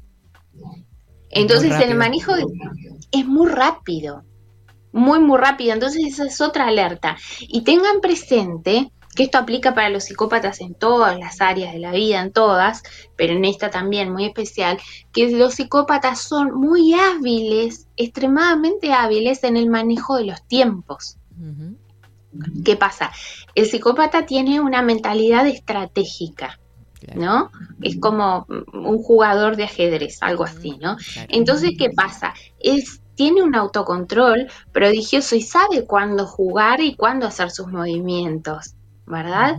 [1.30, 2.32] Entonces el manejo
[3.10, 4.22] es muy rápido,
[4.92, 5.72] muy, muy rápido.
[5.72, 7.16] Entonces esa es otra alerta.
[7.40, 11.90] Y tengan presente que esto aplica para los psicópatas en todas las áreas de la
[11.90, 12.84] vida, en todas,
[13.16, 14.78] pero en esta también muy especial,
[15.12, 21.16] que los psicópatas son muy hábiles, extremadamente hábiles en el manejo de los tiempos.
[22.64, 23.10] ¿Qué pasa?
[23.56, 26.57] El psicópata tiene una mentalidad estratégica,
[27.00, 27.20] Claro.
[27.20, 27.50] ¿no?
[27.80, 30.96] Es como un jugador de ajedrez, algo así, ¿no?
[30.96, 31.28] Claro.
[31.30, 32.34] Entonces, ¿qué pasa?
[32.58, 32.82] Él
[33.14, 38.74] tiene un autocontrol prodigioso y sabe cuándo jugar y cuándo hacer sus movimientos,
[39.06, 39.58] ¿verdad?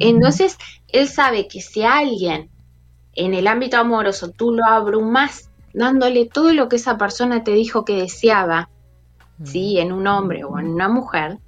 [0.00, 0.56] Entonces,
[0.88, 2.50] él sabe que si alguien
[3.12, 7.84] en el ámbito amoroso tú lo abrumas dándole todo lo que esa persona te dijo
[7.84, 8.70] que deseaba,
[9.44, 9.78] ¿sí?
[9.78, 11.38] En un hombre o en una mujer,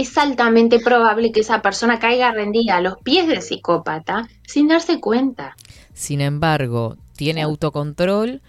[0.00, 5.00] es altamente probable que esa persona caiga rendida a los pies del psicópata sin darse
[5.00, 5.56] cuenta.
[5.94, 8.40] Sin embargo, tiene autocontrol,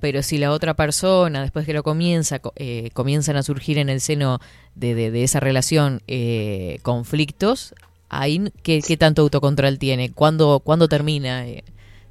[0.00, 3.88] pero si la otra persona, después que lo comienza, co- eh, comienzan a surgir en
[3.88, 4.40] el seno
[4.74, 7.74] de, de- de esa relación eh, conflictos,
[8.08, 10.10] ahí ¿qué, qué tanto autocontrol tiene?
[10.12, 11.46] ¿Cuándo, cuándo termina?
[11.46, 11.64] eh,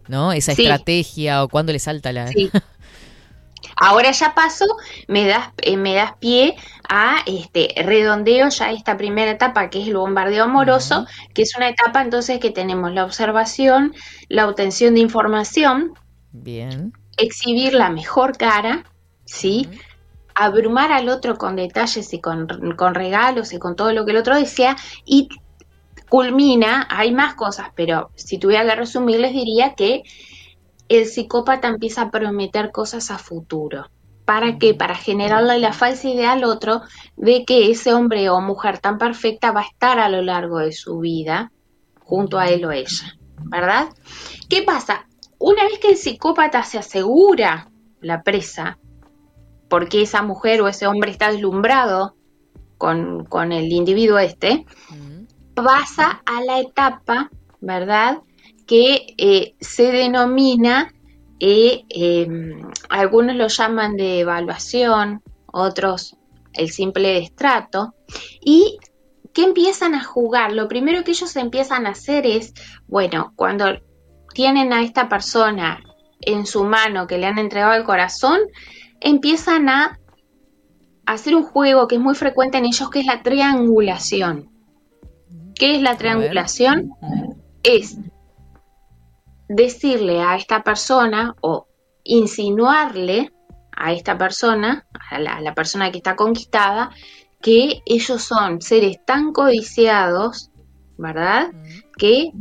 [0.07, 0.33] ¿No?
[0.33, 0.61] Esa Sí.
[0.63, 2.27] estrategia o cuándo le salta la...
[2.27, 2.49] Sí.
[3.75, 4.65] Ahora ya paso,
[5.07, 6.55] me das, eh, me das pie
[6.87, 11.69] a este redondeo ya esta primera etapa que es el bombardeo amoroso, que es una
[11.69, 13.93] etapa entonces que tenemos la observación,
[14.29, 15.93] la obtención de información,
[16.31, 16.93] Bien.
[17.17, 18.85] exhibir la mejor cara,
[19.25, 19.67] ¿sí?
[20.35, 22.47] Abrumar al otro con detalles y con,
[22.77, 25.29] con regalos y con todo lo que el otro desea y
[26.07, 30.03] culmina, hay más cosas, pero si tuviera que resumir les diría que
[30.89, 33.87] el psicópata empieza a prometer cosas a futuro.
[34.25, 34.73] ¿Para qué?
[34.73, 36.81] Para generarle la falsa idea al otro
[37.15, 40.71] de que ese hombre o mujer tan perfecta va a estar a lo largo de
[40.71, 41.51] su vida
[41.99, 43.89] junto a él o ella, ¿verdad?
[44.49, 45.07] ¿Qué pasa?
[45.37, 47.69] Una vez que el psicópata se asegura
[48.01, 48.79] la presa,
[49.69, 52.15] porque esa mujer o ese hombre está deslumbrado
[52.77, 54.65] con, con el individuo este,
[55.53, 57.29] pasa a la etapa,
[57.61, 58.19] ¿verdad?
[58.65, 60.93] Que eh, se denomina,
[61.39, 62.27] eh, eh,
[62.89, 66.17] algunos lo llaman de evaluación, otros
[66.53, 67.93] el simple destrato,
[68.41, 68.77] y
[69.33, 70.53] que empiezan a jugar.
[70.53, 72.53] Lo primero que ellos empiezan a hacer es,
[72.87, 73.65] bueno, cuando
[74.33, 75.83] tienen a esta persona
[76.21, 78.39] en su mano que le han entregado el corazón,
[79.01, 79.99] empiezan a
[81.05, 84.49] hacer un juego que es muy frecuente en ellos, que es la triangulación.
[85.53, 86.91] ¿Qué es la triangulación?
[87.63, 87.97] Es
[89.47, 91.67] decirle a esta persona o
[92.03, 93.31] insinuarle
[93.75, 96.91] a esta persona, a la, a la persona que está conquistada,
[97.41, 100.49] que ellos son seres tan codiciados,
[100.97, 101.51] ¿verdad?
[101.97, 102.31] Que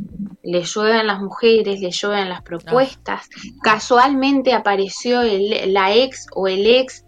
[0.43, 3.29] le llueven las mujeres, le llueven las propuestas.
[3.63, 7.05] Casualmente apareció el- la ex o el ex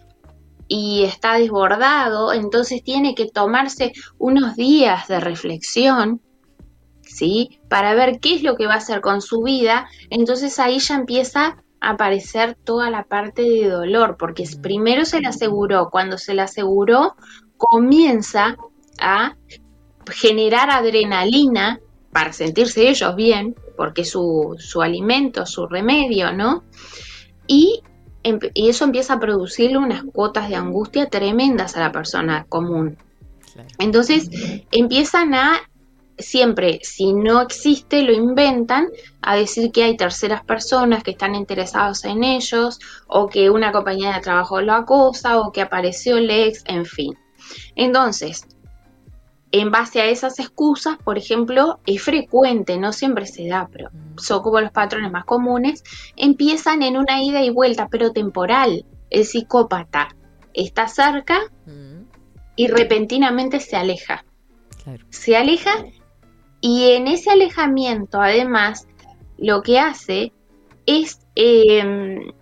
[0.69, 6.21] y está desbordado, entonces tiene que tomarse unos días de reflexión,
[7.17, 7.61] ¿sí?
[7.69, 9.89] Para ver qué es lo que va a hacer con su vida.
[10.11, 15.29] Entonces ahí ya empieza a aparecer toda la parte de dolor, porque primero se le
[15.29, 17.17] aseguró, cuando se le aseguró,
[17.57, 18.57] comienza
[19.01, 19.35] a
[20.11, 21.81] generar adrenalina
[22.13, 26.65] para sentirse ellos bien, porque es su, su alimento, su remedio, ¿no?
[27.47, 27.83] Y,
[28.53, 32.99] y eso empieza a producirle unas cuotas de angustia tremendas a la persona común.
[33.79, 34.29] Entonces
[34.71, 35.61] empiezan a,
[36.19, 38.89] siempre, si no existe, lo inventan,
[39.23, 44.15] a decir que hay terceras personas que están interesados en ellos, o que una compañía
[44.15, 47.17] de trabajo lo acosa, o que apareció el ex, en fin.
[47.75, 48.47] Entonces,
[49.53, 54.43] en base a esas excusas, por ejemplo, es frecuente, no siempre se da, pero son
[54.43, 55.83] como los patrones más comunes,
[56.17, 58.85] empiezan en una ida y vuelta, pero temporal.
[59.09, 60.09] El psicópata
[60.53, 61.41] está cerca
[62.57, 64.25] y repentinamente se aleja.
[65.11, 65.85] Se aleja
[66.61, 68.87] y en ese alejamiento, además,
[69.39, 70.33] lo que hace
[70.87, 72.33] es eh,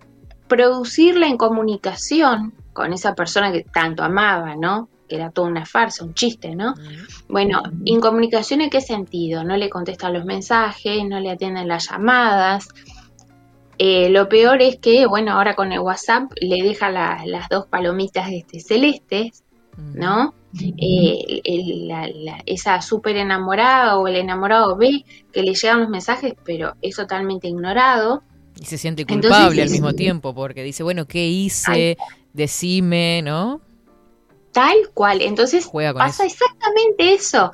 [0.47, 4.89] producir la incomunicación con esa persona que tanto amaba, ¿no?
[5.07, 6.73] Que era toda una farsa, un chiste, ¿no?
[7.27, 9.43] Bueno, ¿incomunicación en qué sentido?
[9.43, 12.67] No le contestan los mensajes, no le atienden las llamadas.
[13.77, 17.65] Eh, lo peor es que, bueno, ahora con el WhatsApp le deja la- las dos
[17.67, 19.43] palomitas este, celestes,
[19.77, 20.33] ¿no?
[20.77, 25.03] Eh, el- la- la- esa súper enamorada o el enamorado ve
[25.33, 28.23] que le llegan los mensajes, pero es totalmente ignorado.
[28.59, 31.97] Y se siente Entonces, culpable al mismo tiempo porque dice, bueno, ¿qué hice?
[32.33, 33.59] Decime, ¿no?
[34.53, 35.21] Tal cual.
[35.21, 36.33] Entonces pasa eso.
[36.35, 37.51] exactamente eso.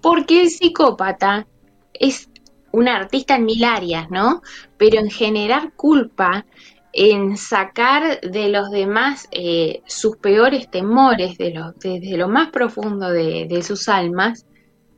[0.00, 1.46] Porque el psicópata
[1.94, 2.28] es
[2.72, 4.42] un artista en mil áreas, ¿no?
[4.76, 6.44] Pero en generar culpa,
[6.92, 13.10] en sacar de los demás eh, sus peores temores de lo- desde lo más profundo
[13.10, 14.44] de, de sus almas,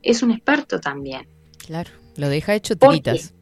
[0.01, 1.27] es un experto también.
[1.65, 3.33] Claro, lo deja hecho tiritas.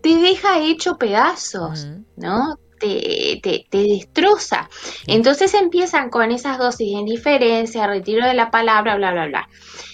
[0.00, 1.86] Te deja hecho pedazos,
[2.16, 2.56] ¿no?
[2.80, 4.68] Te, te, te destroza.
[5.06, 9.48] Entonces empiezan con esas dosis de indiferencia, retiro de la palabra, bla, bla, bla.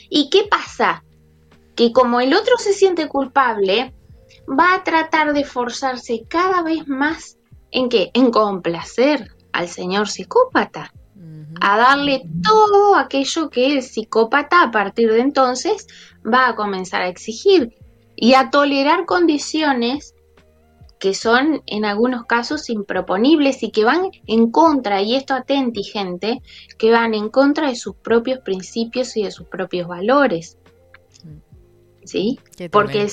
[0.08, 1.04] ¿Y qué pasa?
[1.74, 3.92] Que como el otro se siente culpable,
[4.48, 7.37] va a tratar de forzarse cada vez más
[7.70, 8.10] en qué?
[8.14, 10.92] En complacer al señor psicópata.
[11.60, 15.88] A darle todo aquello que el psicópata a partir de entonces
[16.24, 17.74] va a comenzar a exigir
[18.14, 20.14] y a tolerar condiciones
[20.98, 26.42] que son en algunos casos improponibles y que van en contra, y esto atenti gente,
[26.76, 30.58] que van en contra de sus propios principios y de sus propios valores.
[32.04, 32.38] ¿Sí?
[32.56, 33.10] Qué Porque el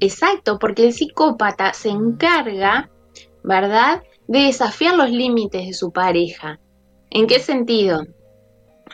[0.00, 2.90] exacto, porque el psicópata se encarga,
[3.42, 6.60] ¿verdad?, de desafiar los límites de su pareja.
[7.10, 8.02] ¿En qué sentido?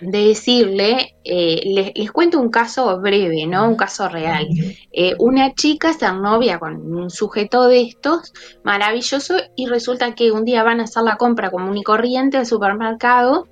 [0.00, 3.68] de decirle, eh, les, cuento un caso breve, ¿no?
[3.68, 4.46] Un caso real.
[4.92, 10.44] Eh, una chica se novia con un sujeto de estos, maravilloso, y resulta que un
[10.44, 13.46] día van a hacer la compra común y corriente al supermercado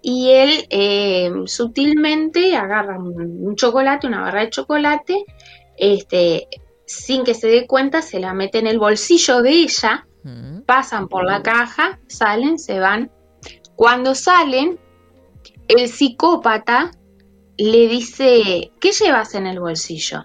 [0.00, 5.24] y él eh, sutilmente agarra un, un chocolate, una barra de chocolate,
[5.76, 6.48] este,
[6.86, 10.07] sin que se dé cuenta, se la mete en el bolsillo de ella,
[10.66, 13.10] pasan por la caja, salen, se van.
[13.76, 14.78] Cuando salen,
[15.68, 16.90] el psicópata
[17.56, 20.24] le dice, ¿qué llevas en el bolsillo?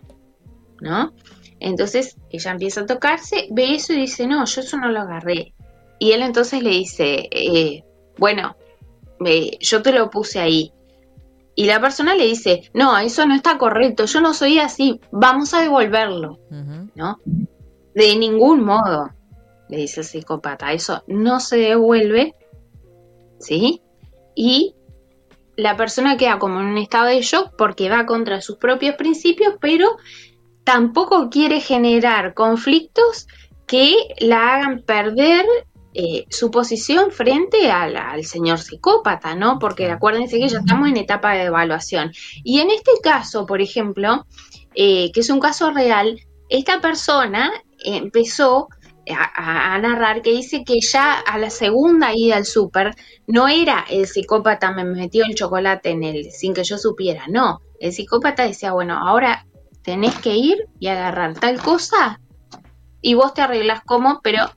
[0.81, 1.13] ¿No?
[1.59, 5.53] Entonces ella empieza a tocarse, ve eso y dice, no, yo eso no lo agarré.
[5.99, 7.83] Y él entonces le dice, eh,
[8.17, 8.57] bueno,
[9.25, 10.73] eh, yo te lo puse ahí.
[11.55, 15.53] Y la persona le dice, no, eso no está correcto, yo no soy así, vamos
[15.53, 16.39] a devolverlo.
[16.95, 17.19] ¿no?
[17.93, 19.11] De ningún modo,
[19.73, 22.35] le dice el psicópata, eso no se devuelve,
[23.39, 23.81] ¿sí?
[24.35, 24.75] Y
[25.55, 29.55] la persona queda como en un estado de shock porque va contra sus propios principios,
[29.59, 29.97] pero
[30.63, 33.27] tampoco quiere generar conflictos
[33.65, 35.45] que la hagan perder
[35.95, 39.57] eh, su posición frente al, al señor psicópata, ¿no?
[39.57, 42.11] Porque acuérdense que ya estamos en etapa de evaluación.
[42.43, 44.27] Y en este caso, por ejemplo,
[44.75, 46.19] eh, que es un caso real,
[46.49, 47.51] esta persona
[47.83, 48.67] empezó
[49.11, 52.95] a, narrar que dice que ya a la segunda ida al súper
[53.27, 57.61] no era el psicópata me metió el chocolate en él sin que yo supiera, no.
[57.79, 59.45] El psicópata decía, bueno, ahora
[59.83, 62.19] tenés que ir y agarrar tal cosa
[63.01, 64.49] y vos te arreglas como, pero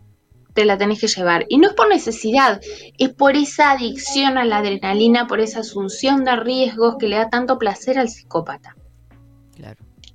[0.54, 1.44] te la tenés que llevar.
[1.48, 2.60] Y no es por necesidad,
[2.98, 7.28] es por esa adicción a la adrenalina, por esa asunción de riesgos que le da
[7.28, 8.74] tanto placer al psicópata.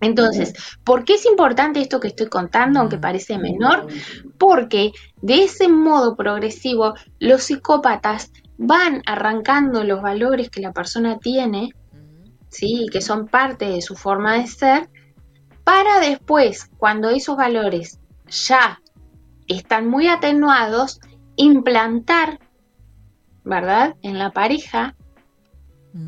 [0.01, 0.53] Entonces,
[0.83, 3.87] ¿por qué es importante esto que estoy contando, aunque parece menor?
[4.39, 4.91] Porque
[5.21, 11.69] de ese modo progresivo, los psicópatas van arrancando los valores que la persona tiene,
[12.49, 12.87] ¿sí?
[12.91, 14.89] que son parte de su forma de ser,
[15.63, 18.81] para después, cuando esos valores ya
[19.47, 20.99] están muy atenuados,
[21.35, 22.39] implantar,
[23.43, 24.95] ¿verdad?, en la pareja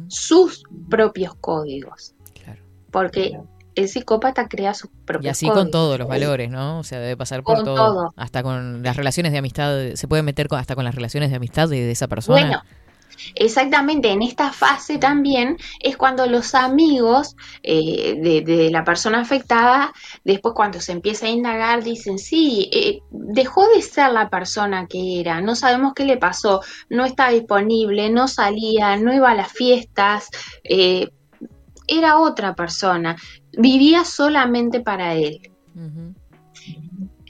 [0.08, 2.16] sus propios códigos.
[2.34, 2.62] Claro.
[2.92, 3.40] Porque
[3.76, 5.64] el psicópata crea sus propios Y así códigos.
[5.64, 6.80] con todos los valores, ¿no?
[6.80, 8.14] O sea, debe pasar por Con todo, todo.
[8.18, 11.36] Hasta con las relaciones de amistad, se puede meter con- hasta con las relaciones de
[11.38, 12.40] amistad de, de esa persona.
[12.42, 12.62] Bueno,
[13.36, 19.94] exactamente, en esta fase también es cuando los amigos eh, de, de la persona afectada,
[20.24, 25.20] después cuando se empieza a indagar, dicen, sí, eh, dejó de ser la persona que
[25.20, 29.52] era, no sabemos qué le pasó, no está disponible, no salía, no iba a las
[29.52, 30.28] fiestas,
[30.64, 31.10] eh,
[31.98, 33.16] era otra persona,
[33.58, 35.52] vivía solamente para él.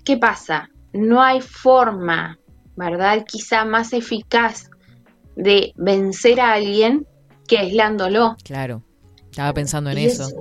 [0.05, 0.69] ¿Qué pasa?
[0.91, 2.37] No hay forma,
[2.75, 3.25] ¿verdad?
[3.25, 4.69] Quizá más eficaz
[5.35, 7.07] de vencer a alguien
[7.47, 8.35] que aislándolo.
[8.43, 8.83] Claro.
[9.29, 10.27] Estaba pensando en eso.
[10.27, 10.35] es-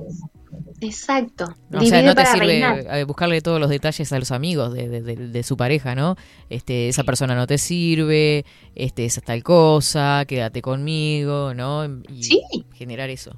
[0.84, 1.46] Exacto.
[1.70, 3.06] No, o sea, no te sirve reinar.
[3.06, 6.16] buscarle todos los detalles a los amigos de, de- de- de su pareja, ¿no?
[6.50, 8.44] Este, esa persona no te sirve,
[8.74, 11.84] este, esa tal cosa, quédate conmigo, ¿no?
[12.10, 12.42] Y Sí.
[12.74, 13.30] generar eso.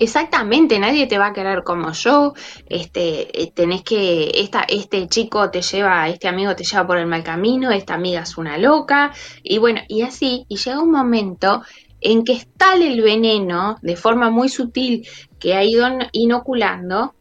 [0.00, 2.34] Exactamente, nadie te va a querer como yo.
[2.68, 7.06] Este, eh, tenés que, esta, este chico te lleva, este amigo te lleva por el
[7.06, 9.12] mal camino, esta amiga es una loca,
[9.42, 11.62] y bueno, y así, y llega un momento
[12.00, 15.06] en que es tal el veneno, de forma muy sutil,
[15.40, 17.14] que ha ido in- inoculando,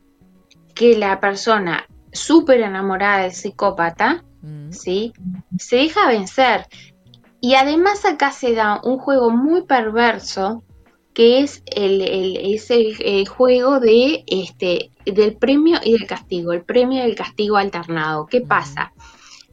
[0.76, 5.14] que la persona súper enamorada del psicópata, Mm, ¿sí?
[5.58, 6.68] Se deja vencer.
[7.42, 10.64] Y además acá se da un juego muy perverso
[11.18, 16.54] que es el, el- es el, el juego de este del premio y del castigo,
[16.54, 18.28] el premio y el castigo alternado.
[18.28, 18.94] ¿Qué pasa?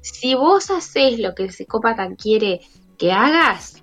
[0.03, 2.61] Si vos haces lo que el psicópata quiere
[2.99, 3.83] que hagas,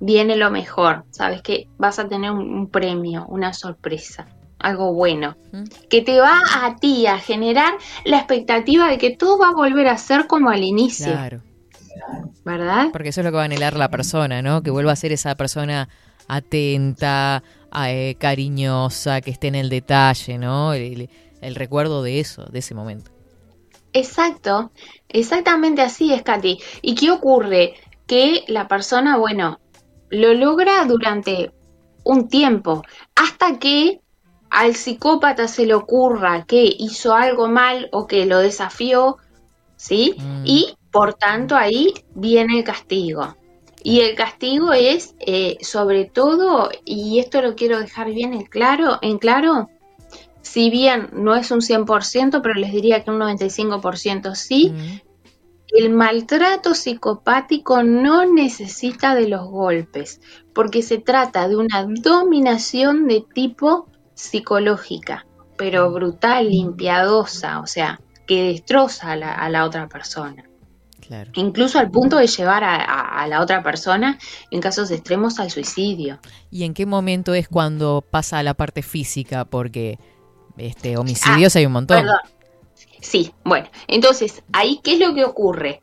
[0.00, 1.04] viene lo mejor.
[1.10, 4.26] Sabes que vas a tener un, un premio, una sorpresa,
[4.58, 5.36] algo bueno,
[5.90, 7.74] que te va a ti a generar
[8.06, 11.42] la expectativa de que todo va a volver a ser como al inicio, Claro.
[12.44, 12.86] ¿verdad?
[12.90, 14.62] Porque eso es lo que va a anhelar la persona, ¿no?
[14.62, 15.88] Que vuelva a ser esa persona
[16.28, 17.42] atenta,
[17.86, 20.72] eh, cariñosa, que esté en el detalle, ¿no?
[20.74, 21.08] El,
[21.40, 23.10] el recuerdo de eso, de ese momento.
[23.92, 24.72] Exacto,
[25.08, 26.58] exactamente así es, Katy.
[26.82, 27.74] ¿Y qué ocurre?
[28.06, 29.60] Que la persona, bueno,
[30.10, 31.52] lo logra durante
[32.04, 32.82] un tiempo,
[33.14, 34.00] hasta que
[34.50, 39.16] al psicópata se le ocurra que hizo algo mal o que lo desafió,
[39.76, 40.14] ¿sí?
[40.18, 40.42] Mm.
[40.44, 43.36] Y por tanto ahí viene el castigo.
[43.84, 48.98] Y el castigo es, eh, sobre todo, y esto lo quiero dejar bien en claro,
[49.02, 49.68] en claro,
[50.40, 55.00] si bien no es un 100%, pero les diría que un 95% sí, Mm,
[55.74, 60.20] el maltrato psicopático no necesita de los golpes,
[60.54, 65.26] porque se trata de una dominación de tipo psicológica,
[65.58, 70.48] pero brutal, limpiadosa, o sea, que destroza a la, a la otra persona.
[71.06, 71.30] Claro.
[71.34, 74.18] Incluso al punto de llevar a, a- a la otra persona,
[74.50, 76.18] en casos extremos, al suicidio.
[76.50, 79.44] ¿Y en qué momento es cuando pasa a la parte física?
[79.44, 79.98] Porque
[80.56, 81.98] este homicidios hay un montón.
[81.98, 82.18] Ah, Perdón.
[83.00, 85.82] Sí, bueno, entonces, ahí, ¿qué es lo que ocurre?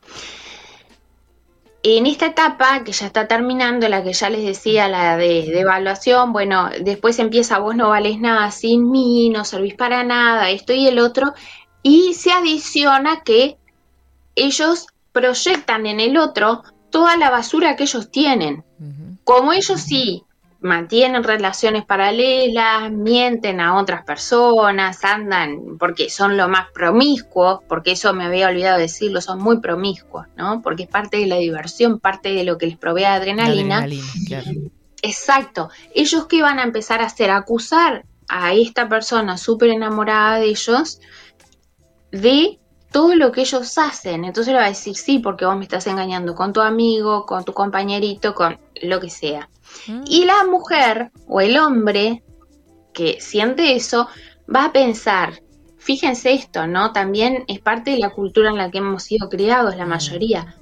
[1.84, 5.62] en esta etapa que ya está terminando, la que ya les decía, la de, de
[5.62, 10.74] evaluación, bueno, después empieza vos no vales nada sin mí, no servís para nada, esto
[10.74, 11.34] y el otro,
[11.82, 13.58] y se adiciona que
[14.36, 18.64] ellos proyectan en el otro toda la basura que ellos tienen.
[19.24, 20.24] Como ellos sí
[20.62, 28.14] mantienen relaciones paralelas, mienten a otras personas, andan, porque son lo más promiscuos, porque eso
[28.14, 30.62] me había olvidado decirlo, son muy promiscuos, ¿no?
[30.62, 33.78] Porque es parte de la diversión, parte de lo que les provee adrenalina.
[33.78, 34.52] Adrenalina, claro.
[35.02, 35.70] Exacto.
[35.96, 37.32] Ellos qué van a empezar a hacer?
[37.32, 41.00] Acusar a esta persona súper enamorada de ellos
[42.12, 42.61] de
[42.92, 44.26] todo lo que ellos hacen.
[44.26, 47.44] Entonces le va a decir, sí, porque vos me estás engañando con tu amigo, con
[47.44, 49.50] tu compañerito, con lo que sea.
[50.06, 52.24] Y la mujer o el hombre
[52.94, 54.08] que siente eso
[54.54, 55.42] va a pensar,
[55.78, 56.92] fíjense esto, ¿no?
[56.92, 60.56] También es parte de la cultura en la que hemos sido criados, la mayoría.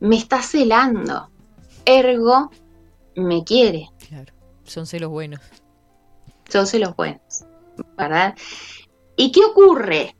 [0.00, 1.28] Me está celando,
[1.84, 2.50] ergo
[3.14, 3.90] me quiere.
[4.08, 4.32] Claro.
[4.64, 5.40] Son celos buenos.
[6.48, 7.44] Son celos buenos,
[7.96, 8.34] ¿verdad?
[9.16, 10.16] ¿Y qué ocurre?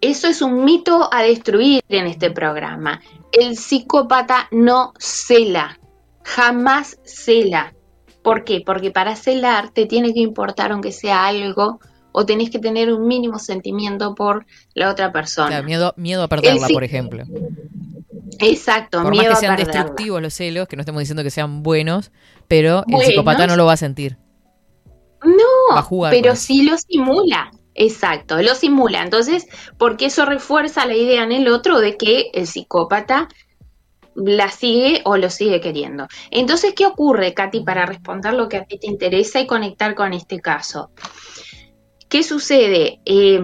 [0.00, 3.00] Eso es un mito a destruir en este programa.
[3.32, 5.78] El psicópata no cela,
[6.22, 7.74] jamás cela.
[8.22, 8.62] ¿Por qué?
[8.64, 11.80] Porque para celar te tiene que importar aunque sea algo
[12.12, 15.48] o tenés que tener un mínimo sentimiento por la otra persona.
[15.48, 17.24] Claro, miedo, miedo a perderla, El por ejemplo.
[18.40, 21.30] Exacto, Por miedo más a que sean destructivos los celos, que no estemos diciendo que
[21.30, 22.12] sean buenos,
[22.46, 24.16] pero el psicópata no lo va a sentir.
[25.24, 27.50] No, Va a jugar pero sí lo simula.
[27.80, 29.02] Exacto, lo simula.
[29.02, 29.46] Entonces,
[29.78, 33.28] porque eso refuerza la idea en el otro de que el psicópata
[34.16, 36.08] la sigue o lo sigue queriendo.
[36.32, 40.12] Entonces, ¿qué ocurre, Katy, para responder lo que a ti te interesa y conectar con
[40.12, 40.90] este caso?
[42.08, 43.00] ¿Qué sucede?
[43.04, 43.40] Eh,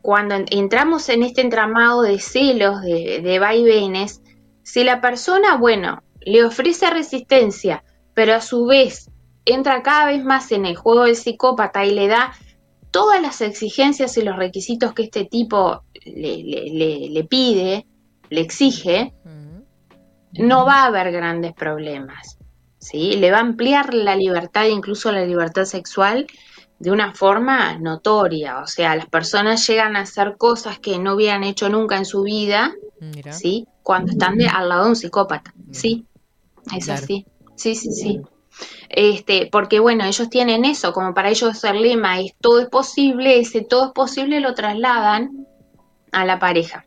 [0.00, 4.20] cuando en- entramos en este entramado de celos, de, de vaivenes,
[4.62, 7.82] si la persona, bueno, le ofrece resistencia,
[8.14, 9.10] pero a su vez
[9.44, 12.32] entra cada vez más en el juego del psicópata y le da
[12.96, 17.86] todas las exigencias y los requisitos que este tipo le, le- le- le pide,
[18.30, 19.12] le exige,
[20.32, 22.38] no va a haber grandes problemas.
[22.78, 23.16] ¿sí?
[23.16, 26.26] Le va a ampliar la libertad, incluso la libertad sexual,
[26.78, 28.60] de una forma notoria.
[28.60, 32.22] O sea, las personas llegan a hacer cosas que no hubieran hecho nunca en su
[32.22, 33.32] vida, Mira.
[33.32, 33.66] ¿sí?
[33.82, 35.52] Cuando están de- al lado de un psicópata.
[35.70, 36.06] Sí,
[36.76, 37.02] es Claro.
[37.04, 37.26] así.
[37.56, 38.20] Sí, sí, sí.
[38.88, 43.38] Este, porque bueno, ellos tienen eso, como para ellos el lema es todo es posible,
[43.38, 45.46] ese todo es posible lo trasladan
[46.12, 46.86] a la pareja.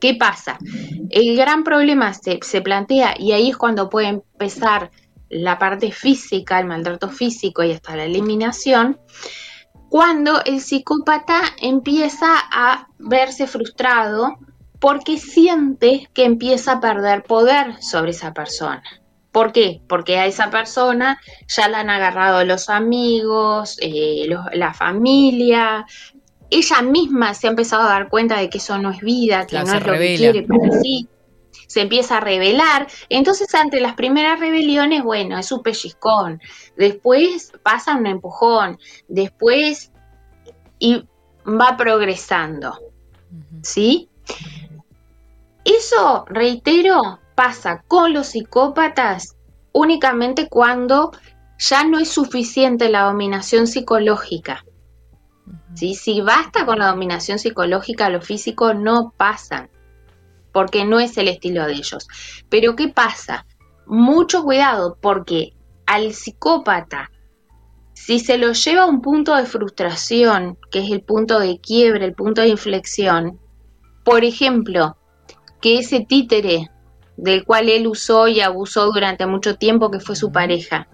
[0.00, 0.58] ¿Qué pasa?
[1.10, 4.90] El gran problema se, se plantea y ahí es cuando puede empezar
[5.28, 8.98] la parte física, el maltrato físico y hasta la eliminación,
[9.90, 14.38] cuando el psicópata empieza a verse frustrado
[14.78, 18.82] porque siente que empieza a perder poder sobre esa persona.
[19.32, 19.80] ¿Por qué?
[19.88, 25.86] Porque a esa persona ya la han agarrado los amigos, eh, los- la familia.
[26.50, 29.50] Ella misma se ha empezado a dar cuenta de que eso no es vida, que
[29.50, 31.08] Claro, no es lo que quiere para sí.
[31.68, 32.88] Se empieza a rebelar.
[33.08, 36.40] Entonces, ante las primeras rebeliones, bueno, es un pellizcón.
[36.76, 38.78] Después pasa un empujón.
[39.06, 39.92] Después
[40.80, 41.04] y
[41.46, 42.76] va progresando.
[43.62, 44.08] ¿Sí?
[45.64, 49.34] Eso, reitero, pasa con los psicópatas
[49.72, 51.10] únicamente cuando
[51.58, 54.62] ya no es suficiente la dominación psicológica.
[55.72, 55.94] ¿Sí?
[55.94, 59.70] Si basta con la dominación psicológica, lo físico no pasan,
[60.52, 62.08] porque no es el estilo de ellos.
[62.50, 63.46] Pero ¿qué pasa?
[63.86, 65.54] Mucho cuidado, porque
[65.86, 67.10] al psicópata,
[67.94, 72.04] si se lo lleva a un punto de frustración, que es el punto de quiebre,
[72.04, 73.40] el punto de inflexión,
[74.04, 74.98] por ejemplo,
[75.62, 76.68] que ese títere
[77.20, 80.88] del cual él usó y abusó durante mucho tiempo, que fue su pareja,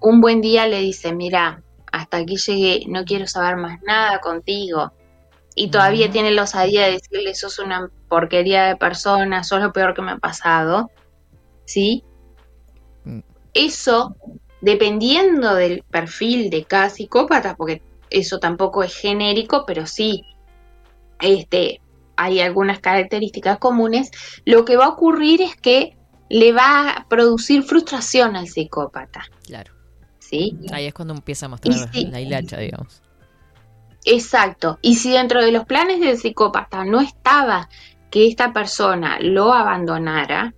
[0.00, 1.62] un buen día le dice, mira,
[1.92, 4.92] hasta aquí llegué, no quiero saber más nada contigo.
[5.54, 9.94] Y todavía tiene la osadía de decirle, sos una porquería de persona, sos lo peor
[9.94, 10.90] que me ha pasado.
[11.64, 12.02] ¿Sí?
[13.54, 14.16] Eso,
[14.62, 20.24] dependiendo del perfil de cada psicópata, porque eso tampoco es genérico, pero sí,
[21.20, 21.81] este,
[22.22, 24.10] hay algunas características comunes,
[24.44, 25.96] lo que va a ocurrir es que
[26.28, 29.22] le va a producir frustración al psicópata.
[29.44, 29.72] Claro.
[30.18, 30.58] ¿Sí?
[30.72, 33.02] Ahí es cuando empieza a mostrar la hilacha, digamos.
[34.04, 34.78] Exacto.
[34.82, 37.68] Y si dentro de los planes del psicópata no estaba
[38.10, 40.54] que esta persona lo abandonara,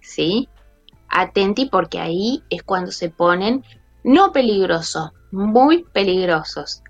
[0.00, 0.48] ¿sí?
[1.08, 3.64] Atenti porque ahí es cuando se ponen
[4.04, 6.82] no peligrosos, muy peligrosos.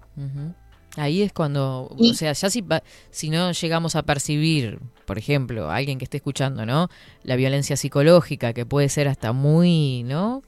[0.97, 2.64] Ahí es cuando, Y- o sea, ya si,
[3.10, 6.89] si no llegamos a percibir, por ejemplo, alguien que esté escuchando, ¿no?
[7.23, 10.43] La violencia psicológica, que puede ser hasta muy, ¿no?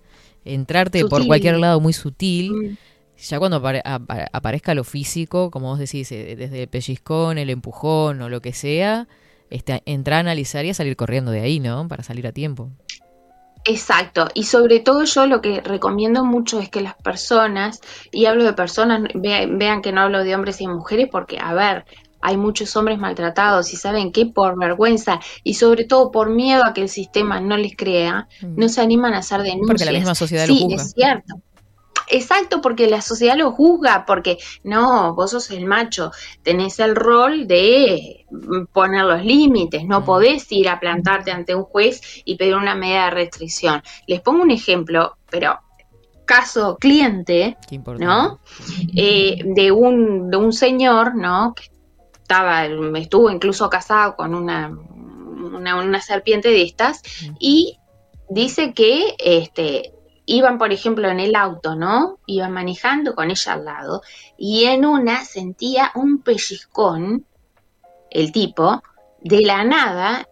[0.44, 2.52] Entrarte por cualquier lado muy sutil.
[2.52, 2.76] Mm.
[3.20, 7.50] Ya cuando apare- apa- aparezca lo físico, como vos decís, eh, desde el pellizcón, el
[7.50, 9.08] empujón o lo que sea,
[9.50, 11.88] este, entrar a analizar y a salir corriendo de ahí, ¿no?
[11.88, 12.70] Para salir a tiempo.
[13.70, 17.80] Exacto, y sobre todo yo lo que recomiendo mucho es que las personas,
[18.10, 21.52] y hablo de personas, ve- vean que no hablo de hombres y mujeres porque, a
[21.52, 21.84] ver,
[22.22, 26.72] hay muchos hombres maltratados y saben que por vergüenza y sobre todo por miedo a
[26.72, 28.26] que el sistema no les crea,
[28.56, 29.64] no se animan a hacer denuncias.
[29.64, 29.66] Mm.
[29.66, 30.82] Porque la misma sociedad lo sí, juzga.
[30.82, 31.34] es cierto.
[32.10, 36.10] Exacto, porque la sociedad lo juzga, porque no, vos sos el macho,
[36.42, 41.64] tenés el rol de mm, poner los límites, no podés ir a plantarte ante un
[41.64, 43.82] juez y pedir una medida de restricción.
[44.06, 45.58] Les pongo un ejemplo, pero
[46.28, 47.56] caso cliente.
[47.98, 48.40] ¿no?
[48.94, 51.54] Eh, de un de un señor, ¿no?
[51.54, 51.64] Que
[52.12, 57.02] estaba, estuvo incluso casado con una, una, una serpiente de estas
[57.40, 57.78] y
[58.28, 59.94] dice que este
[60.28, 62.18] iban, por ejemplo, en el auto, ¿no?
[62.26, 64.02] Iban manejando con ella al lado
[64.36, 67.24] y en una sentía un pellizcón,
[68.10, 68.82] el tipo,
[69.20, 70.28] de la nada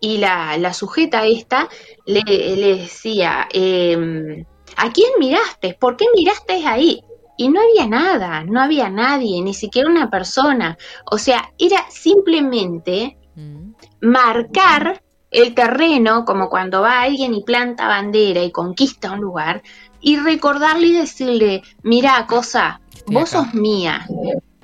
[0.00, 1.68] y la, la sujeta esta
[2.06, 4.44] le, le decía, em,
[4.76, 5.76] ¿a quién miraste?
[5.78, 7.02] ¿Por qué miraste ahí?
[7.36, 10.78] Y no había nada, no había nadie, ni siquiera una persona.
[11.10, 13.74] O sea, era simplemente Mm.
[14.00, 19.62] marcar el terreno, como cuando va alguien y planta bandera y conquista un lugar,
[20.00, 23.44] y recordarle y decirle, mira, cosa, Estoy vos acá".
[23.44, 24.06] sos mía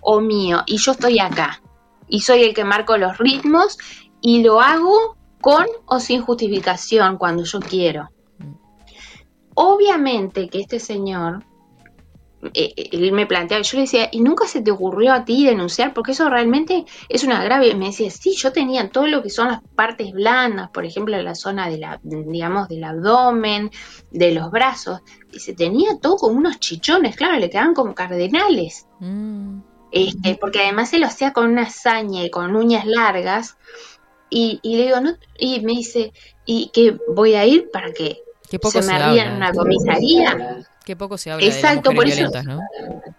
[0.00, 1.60] o mío, y yo estoy acá.
[2.08, 3.78] Y soy el que marco los ritmos
[4.20, 8.10] y lo hago con o sin justificación cuando yo quiero.
[9.54, 11.44] Obviamente que este señor,
[12.54, 15.94] él me planteaba, yo le decía, ¿y nunca se te ocurrió a ti denunciar?
[15.94, 17.68] Porque eso realmente es una grave.
[17.68, 21.20] Y me decía, sí, yo tenía todo lo que son las partes blandas, por ejemplo,
[21.22, 23.70] la zona de la, digamos, del abdomen,
[24.10, 25.00] de los brazos.
[25.30, 28.86] Dice, tenía todo como unos chichones, claro, le quedaban como cardenales.
[28.98, 29.60] Mm.
[29.92, 33.56] Este, porque además se lo hacía con una hazaña y con uñas largas.
[34.30, 36.12] Y, y le digo, no, y me dice,
[36.44, 39.12] ¿y que voy a ir para que se se, me habla.
[39.12, 40.66] ría en una comisaría?
[40.84, 43.12] Qué poco se habla Exacto, de por las eso- mujeres violentas, ¿no?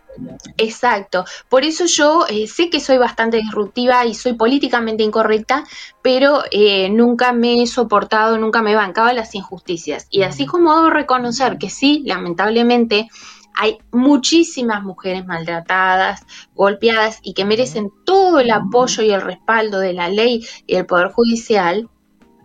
[0.58, 1.26] Exacto.
[1.50, 5.64] Por eso yo eh, sé que soy bastante disruptiva y soy políticamente incorrecta,
[6.02, 10.08] pero eh, nunca me he soportado, nunca me he bancado las injusticias.
[10.12, 13.08] Y así como debo reconocer que sí, lamentablemente,
[13.56, 16.22] hay muchísimas mujeres maltratadas,
[16.56, 20.86] golpeadas y que merecen todo el apoyo y el respaldo de la ley y del
[20.86, 21.90] Poder Judicial,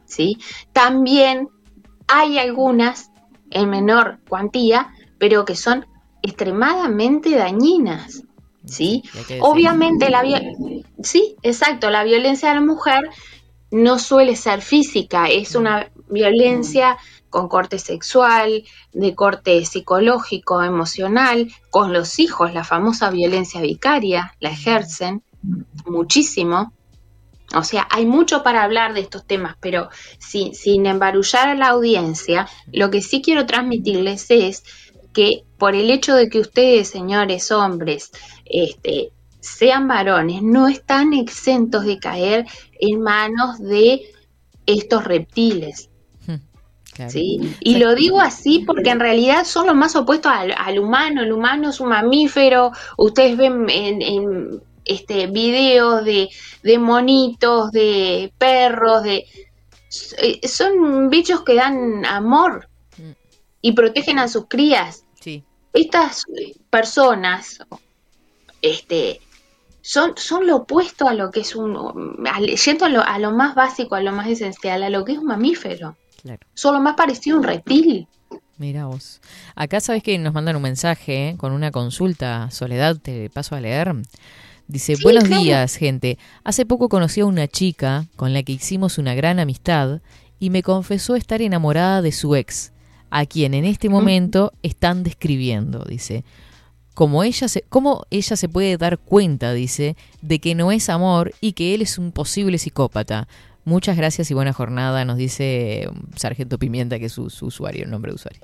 [0.04, 0.38] ¿sí?
[0.72, 1.48] También
[2.08, 3.10] hay algunas
[3.50, 5.86] en menor cuantía, pero que son
[6.22, 8.24] extremadamente dañinas,
[8.64, 9.02] ¿sí?
[9.40, 10.22] Obviamente la
[11.02, 13.10] sí, exacto, la violencia a la mujer
[13.70, 16.96] no suele ser física, es una violencia
[17.30, 24.50] con corte sexual, de corte psicológico, emocional, con los hijos, la famosa violencia vicaria, la
[24.50, 25.22] ejercen
[25.86, 26.72] muchísimo.
[27.54, 29.88] O sea, hay mucho para hablar de estos temas, pero
[30.18, 34.64] sin, sin embarullar a la audiencia, lo que sí quiero transmitirles es
[35.12, 38.10] que por el hecho de que ustedes, señores hombres,
[38.44, 42.46] este, sean varones, no están exentos de caer
[42.80, 44.02] en manos de
[44.66, 45.90] estos reptiles.
[46.94, 47.12] Claro.
[47.12, 47.54] ¿sí?
[47.60, 51.22] Y lo digo así porque en realidad son los más opuestos al, al humano.
[51.22, 52.72] El humano es un mamífero.
[52.96, 56.28] Ustedes ven en, en, este videos de,
[56.62, 59.26] de monitos, de perros, de
[60.18, 62.68] eh, son bichos que dan amor.
[63.62, 65.04] Y protegen a sus crías.
[65.20, 65.44] Sí.
[65.72, 66.24] Estas
[66.70, 67.58] personas,
[68.62, 69.20] este,
[69.82, 73.32] son, son lo opuesto a lo que es un, al- yendo a lo, a lo
[73.32, 75.96] más básico, a lo más esencial, a lo que es un mamífero.
[76.22, 76.40] Claro.
[76.54, 78.08] Son lo más parecido a un reptil.
[78.56, 79.20] Mira vos.
[79.54, 81.36] Acá sabes que nos mandan un mensaje ¿eh?
[81.36, 82.50] con una consulta.
[82.50, 83.94] Soledad, te paso a leer.
[84.66, 85.42] Dice, Sí, buenos claro.
[85.42, 86.18] días, gente.
[86.42, 90.00] Hace poco conocí a una chica con la que hicimos una gran amistad
[90.40, 92.72] y me confesó estar enamorada de su ex,
[93.10, 96.24] a quien en este momento están describiendo, dice.
[96.94, 101.32] Como ella se, ¿Cómo ella se puede dar cuenta, dice, de que no es amor
[101.40, 103.28] y que él es un posible psicópata?
[103.64, 107.84] Muchas gracias y buena jornada, nos dice um, Sargento Pimienta, que es su, su usuario,
[107.84, 108.40] el nombre de usuario.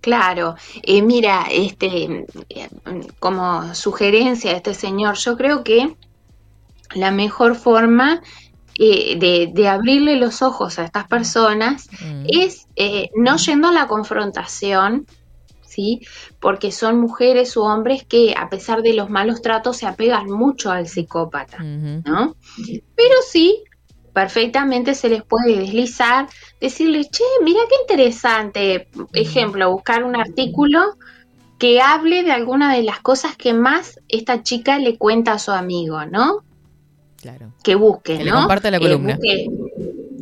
[0.00, 2.68] Claro, eh, mira, este, eh,
[3.20, 5.94] como sugerencia de este señor, yo creo que
[6.94, 8.20] la mejor forma
[8.78, 12.26] eh, de, de abrirle los ojos a estas personas Mm.
[12.28, 15.06] es eh, no yendo a la confrontación,
[15.64, 16.00] ¿sí?
[16.40, 20.70] Porque son mujeres u hombres que a pesar de los malos tratos se apegan mucho
[20.70, 22.36] al psicópata, ¿no?
[22.96, 23.62] Pero sí,
[24.12, 26.28] perfectamente se les puede deslizar,
[26.60, 30.94] decirle, che, mira qué interesante, ejemplo, buscar un artículo
[31.58, 35.52] que hable de alguna de las cosas que más esta chica le cuenta a su
[35.52, 36.44] amigo, ¿no?
[37.24, 37.54] Claro.
[37.62, 38.40] Que busque, Que le ¿no?
[38.40, 39.18] comparta la columna.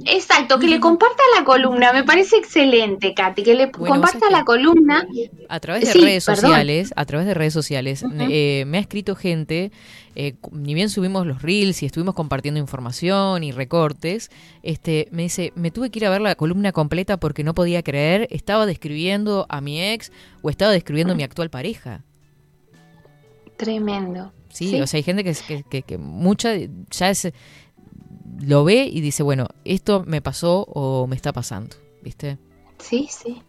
[0.05, 4.45] Exacto, que le comparta la columna, me parece excelente, Katy, que le Bueno, comparta la
[4.45, 5.05] columna.
[5.49, 6.43] A través de Sí, redes perdón.
[6.43, 9.73] sociales, a través de redes sociales, eh, me ha escrito gente,
[10.15, 14.31] eh, ni bien subimos los reels y estuvimos compartiendo información y recortes,
[14.63, 17.83] este, me dice, me tuve que ir a ver la columna completa porque no podía
[17.83, 22.05] creer, estaba describiendo a mi ex o estaba describiendo a mi actual pareja.
[23.57, 24.33] Tremendo.
[24.53, 24.81] Sí, Sí.
[24.81, 26.51] o sea, hay gente que, que, que- que mucha
[26.91, 27.33] ya es,
[28.41, 32.39] lo ve y dice, bueno, esto me pasó o me está pasando, ¿viste?
[32.79, 33.41] Sí, sí.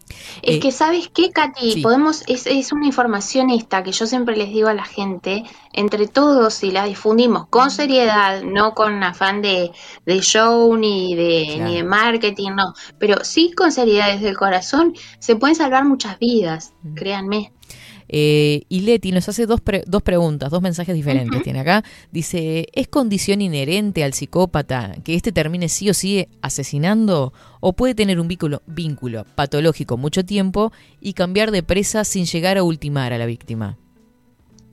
[0.42, 1.72] Es Eh, que, ¿sabes qué, Katy?
[1.72, 1.80] sí.
[1.82, 6.06] Podemos, es, es una información esta que yo siempre les digo a la gente, entre
[6.06, 9.72] todos, si la difundimos con seriedad, no con afán de,
[10.06, 11.64] de show ni de, Claro.
[11.68, 16.16] ni de marketing, no, pero sí con seriedad desde el corazón, se pueden salvar muchas
[16.20, 17.52] vidas, créanme.
[18.16, 21.42] Eh, y Leti nos hace dos, pre- dos preguntas, dos mensajes diferentes.
[21.42, 21.82] Tiene acá.
[22.12, 27.32] Dice, ¿es condición inherente al psicópata que éste termine sí o sí asesinando?
[27.58, 32.56] ¿O puede tener un vínculo, vínculo patológico mucho tiempo y cambiar de presa sin llegar
[32.56, 33.78] a ultimar a la víctima?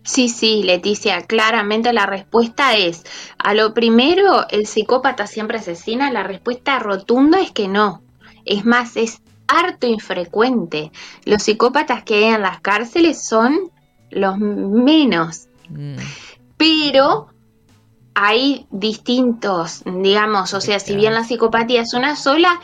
[0.03, 3.03] Sí, sí, Leticia, claramente la respuesta es,
[3.39, 6.11] a lo primero, ¿el psicópata siempre asesina?
[6.11, 8.03] La respuesta rotunda es que no.
[8.45, 9.19] Es más, es
[9.51, 10.91] harto infrecuente.
[11.25, 13.71] Los psicópatas que hay en las cárceles son
[14.09, 15.95] los menos, Mm,
[16.57, 17.27] pero
[18.13, 22.59] hay distintos, digamos, o sea, si bien la psicopatía es una sola,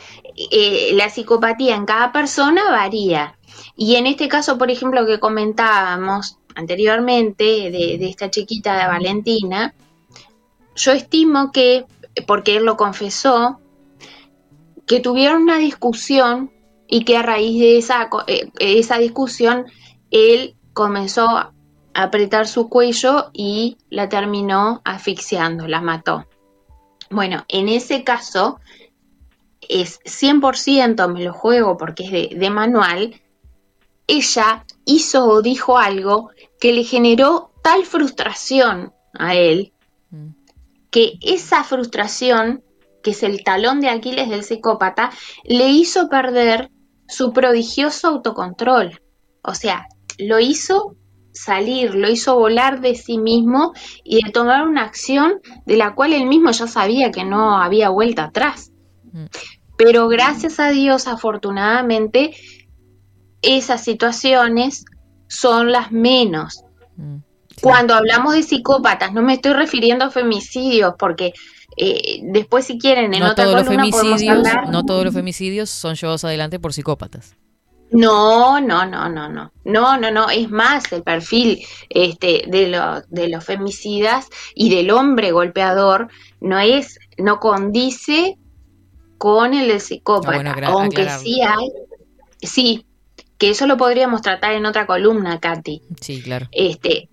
[0.50, 3.38] eh, la psicopatía en cada persona varía.
[3.76, 9.74] Y en este caso, por ejemplo, que comentábamos anteriormente de, de esta chiquita de Valentina,
[10.76, 11.86] yo estimo que,
[12.26, 13.58] porque él lo confesó,
[14.86, 16.52] que tuvieron una discusión
[16.88, 19.66] y que a raíz de esa, eh, esa discusión
[20.10, 21.52] él comenzó a
[21.94, 26.26] apretar su cuello y la terminó asfixiando, la mató.
[27.10, 28.58] Bueno, en ese caso
[29.68, 33.20] es 100%, me lo juego porque es de, de manual,
[34.06, 39.72] ella hizo o dijo algo que le generó tal frustración a él
[40.90, 42.62] que esa frustración,
[43.02, 45.10] que es el talón de Aquiles del psicópata,
[45.44, 46.70] le hizo perder
[47.08, 49.00] su prodigioso autocontrol.
[49.42, 50.96] O sea, lo hizo
[51.32, 53.72] salir, lo hizo volar de sí mismo
[54.04, 57.90] y de tomar una acción de la cual él mismo ya sabía que no había
[57.90, 58.72] vuelta atrás.
[59.76, 62.34] Pero gracias a Dios, afortunadamente,
[63.42, 64.84] esas situaciones
[65.28, 66.64] son las menos.
[67.62, 71.32] Cuando hablamos de psicópatas, no me estoy refiriendo a femicidios, porque
[71.78, 74.68] eh, después si quieren en No otra todos, los columna podemos femicidios, hablar.
[74.70, 77.34] no todos los femicidios son llevados adelante por psicópatas.
[77.90, 79.50] No, no, no, no, no.
[79.64, 80.28] No, no, no.
[80.28, 86.08] Es más, el perfil este, de, lo- de los femicidas y del hombre golpeador
[86.40, 88.36] no es, no condice
[89.16, 90.36] con el del psicópata.
[90.50, 91.24] Ah, bueno, aunque aclararlo.
[91.24, 91.68] sí hay,
[92.42, 92.86] sí,
[93.38, 95.80] que eso lo podríamos tratar en otra columna, Katy.
[96.00, 96.46] Sí, claro.
[96.52, 97.08] Este,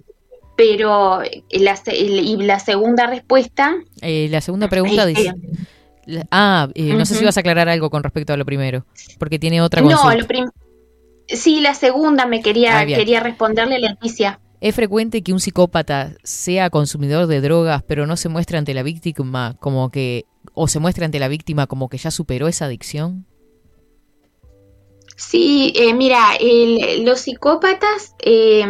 [0.56, 1.22] pero
[1.52, 5.34] la, y la segunda respuesta Eh, la segunda pregunta dice...
[6.30, 8.86] Ah, eh, no sé si vas a aclarar algo con respecto a lo primero,
[9.18, 10.16] porque tiene otra no, consulta.
[10.16, 10.52] lo prim-
[11.28, 14.40] sí, la segunda me quería, Ah, quería responderle Leticia.
[14.62, 18.84] ¿Es frecuente que un psicópata sea consumidor de drogas, pero no se muestre ante la
[18.84, 23.26] víctima como que, o se muestre ante la víctima como que ya superó esa adicción?
[25.18, 28.64] Sí, eh, mira, el- los psicópatas, eh,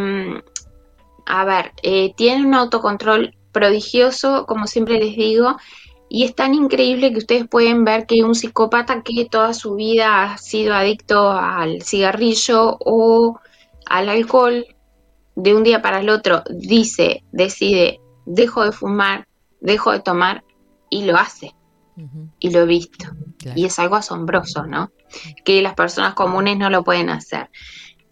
[1.25, 5.57] a ver, eh, tienen un autocontrol prodigioso, como siempre les digo,
[6.09, 10.23] y es tan increíble que ustedes pueden ver que un psicópata que toda su vida
[10.23, 13.39] ha sido adicto al cigarrillo o
[13.85, 14.65] al alcohol,
[15.35, 19.27] de un día para el otro dice, decide, dejo de fumar,
[19.59, 20.43] dejo de tomar,
[20.89, 21.53] y lo hace.
[22.39, 23.05] Y lo he visto.
[23.55, 24.91] Y es algo asombroso, ¿no?
[25.43, 27.49] Que las personas comunes no lo pueden hacer.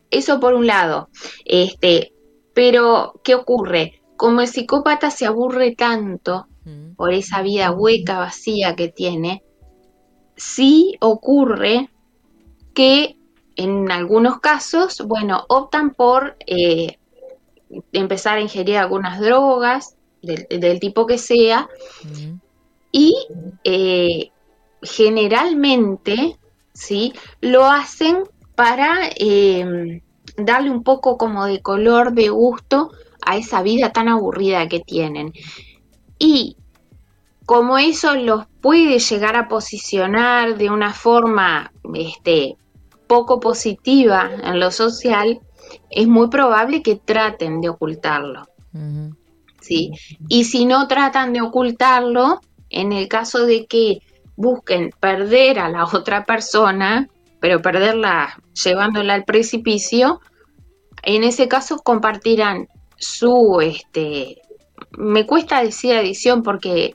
[0.09, 1.09] Eso por un lado.
[1.43, 2.12] Este,
[2.53, 4.01] pero, ¿qué ocurre?
[4.15, 6.47] Como el psicópata se aburre tanto
[6.95, 9.43] por esa vida hueca, vacía que tiene,
[10.35, 11.89] sí ocurre
[12.73, 13.17] que
[13.55, 16.97] en algunos casos, bueno, optan por eh,
[17.91, 21.69] empezar a ingerir algunas drogas, del, del tipo que sea,
[22.91, 23.15] y
[23.63, 24.31] eh,
[24.81, 26.37] generalmente,
[26.73, 27.13] ¿sí?
[27.41, 28.23] Lo hacen
[28.55, 30.01] para, eh,
[30.37, 32.91] darle un poco como de color, de gusto
[33.25, 35.33] a esa vida tan aburrida que tienen.
[36.19, 36.57] Y
[37.45, 42.55] como eso los puede llegar a posicionar de una forma este,
[43.07, 45.39] poco positiva en lo social,
[45.89, 48.47] es muy probable que traten de ocultarlo.
[49.61, 49.91] ¿sí?
[50.27, 52.39] Y si no tratan de ocultarlo,
[52.69, 53.99] en el caso de que
[54.35, 57.07] busquen perder a la otra persona,
[57.43, 60.21] pero perderla llevándola al precipicio,
[61.01, 64.37] en ese caso compartirán su, este,
[64.97, 66.93] me cuesta decir adicción porque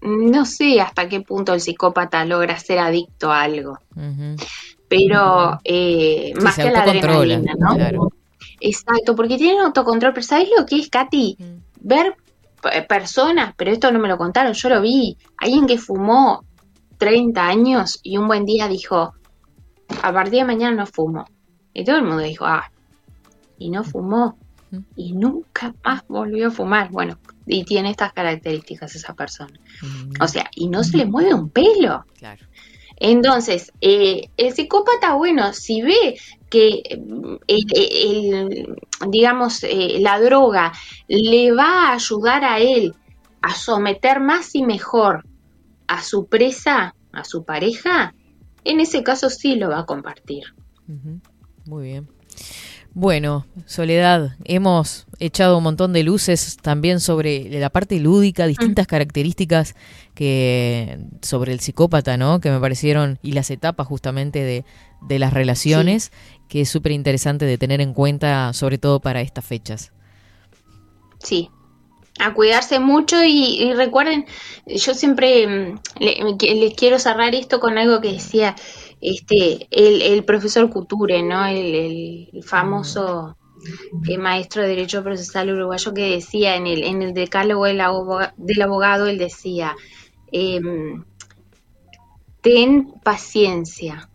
[0.00, 3.78] no sé hasta qué punto el psicópata logra ser adicto a algo,
[4.88, 7.74] pero eh, Sí, más que la adrenalina, ¿no?
[7.74, 8.08] claro.
[8.60, 11.36] Exacto, porque tienen autocontrol, pero ¿sabes lo que es, Katy?
[11.82, 12.16] Ver
[12.88, 16.46] personas, pero esto no me lo contaron, yo lo vi, alguien que fumó
[16.96, 19.12] 30 años y un buen día dijo,
[20.02, 21.24] a partir de mañana no fumo.
[21.72, 22.70] Y todo el mundo dijo, ah,
[23.58, 24.38] y no fumó.
[24.96, 26.90] Y nunca más volvió a fumar.
[26.90, 29.58] Bueno, y tiene estas características esa persona.
[29.82, 32.04] Mm, O sea, y no se le mueve un pelo.
[32.18, 32.44] claro.
[32.98, 36.18] Entonces, eh, el psicópata, bueno, si ve
[36.48, 38.76] que mm, el- el-
[39.10, 40.72] digamos, eh, la droga
[41.06, 42.94] le va a ayudar a él
[43.42, 45.24] a someter más y mejor
[45.88, 48.14] a su presa, a su pareja,
[48.66, 50.44] en ese caso sí lo va a compartir.
[51.64, 52.08] Muy bien.
[52.98, 59.74] Bueno, Soledad, hemos echado un montón de luces también sobre la parte lúdica, distintas características
[60.14, 62.40] que sobre el psicópata, ¿no?
[62.40, 64.64] Que me parecieron y las etapas justamente de,
[65.02, 66.10] de las relaciones,
[66.48, 69.92] que es súper interesante de tener en cuenta, sobre todo para estas fechas.
[71.18, 71.50] Sí,
[72.18, 74.26] a cuidarse mucho y, recuerden,
[74.66, 78.54] yo siempre mm, les quiero cerrar esto con algo que decía
[79.00, 81.44] este el, el profesor Couture, ¿no?
[81.46, 83.36] El, famoso
[84.08, 88.34] eh, maestro de Derecho Procesal uruguayo que decía en el, en el decálogo del, aboga-
[88.36, 89.74] del abogado, él decía,
[90.32, 91.04] em,
[92.40, 94.08] ten paciencia,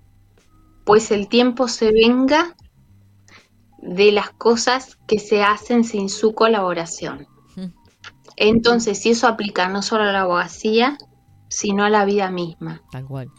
[0.85, 2.55] pues el tiempo se venga
[3.81, 7.27] de las cosas que se hacen sin su colaboración.
[8.37, 10.97] Entonces, si eso aplica no solo a la abogacía,
[11.49, 13.29] sino a la vida misma, Tal cual.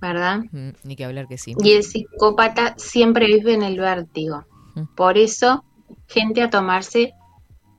[0.00, 0.40] ¿verdad?
[0.52, 1.54] Mm, Ni que hablar que sí.
[1.62, 4.44] Y el psicópata siempre vive en el vértigo.
[4.74, 4.94] Mm.
[4.96, 5.64] Por eso,
[6.06, 7.12] gente a tomarse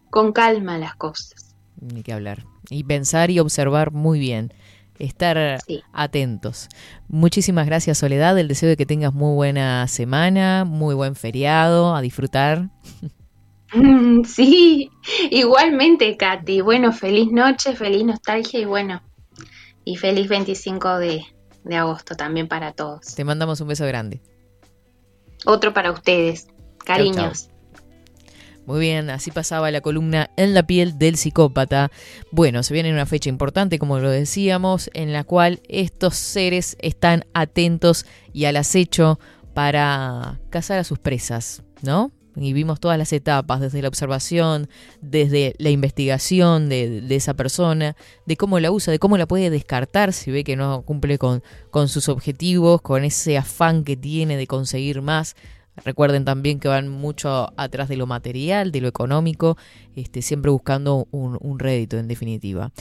[0.10, 1.56] con calma las cosas.
[1.80, 2.46] Ni que hablar.
[2.70, 4.54] Y pensar y observar muy bien.
[5.00, 5.82] Estar Sí.
[5.94, 6.68] atentos.
[7.08, 8.38] Muchísimas gracias, Soledad.
[8.38, 12.70] El deseo de que tengas muy buena semana, muy buen feriado, a disfrutar.
[14.26, 14.90] Sí,
[15.30, 16.62] igualmente, Katy.
[16.62, 19.02] Bueno, feliz noche, feliz nostalgia y bueno,
[19.86, 21.26] y feliz 25 de,
[21.64, 23.16] de agosto también para todos.
[23.16, 24.22] Te mandamos un beso grande.
[25.46, 26.48] Otro para ustedes.
[26.86, 27.50] Cariños.
[28.66, 31.90] Muy bien, así pasaba la columna En la piel del psicópata.
[32.32, 37.26] Bueno, se viene una fecha importante, como lo decíamos, en la cual estos seres están
[37.34, 39.20] atentos y al acecho
[39.56, 42.12] para cazar a sus presas, ¿no?
[42.40, 44.70] Y vimos todas las etapas, desde la observación,
[45.02, 47.96] desde la investigación de, esa persona,
[48.26, 51.42] de cómo la usa, de cómo la puede descartar si ve que no cumple con,
[51.88, 55.36] sus objetivos, con ese afán que tiene de conseguir más.
[55.86, 59.58] Recuerden también que van mucho atrás de lo material, de lo económico,
[59.96, 62.72] este, siempre buscando un, un rédito en definitiva.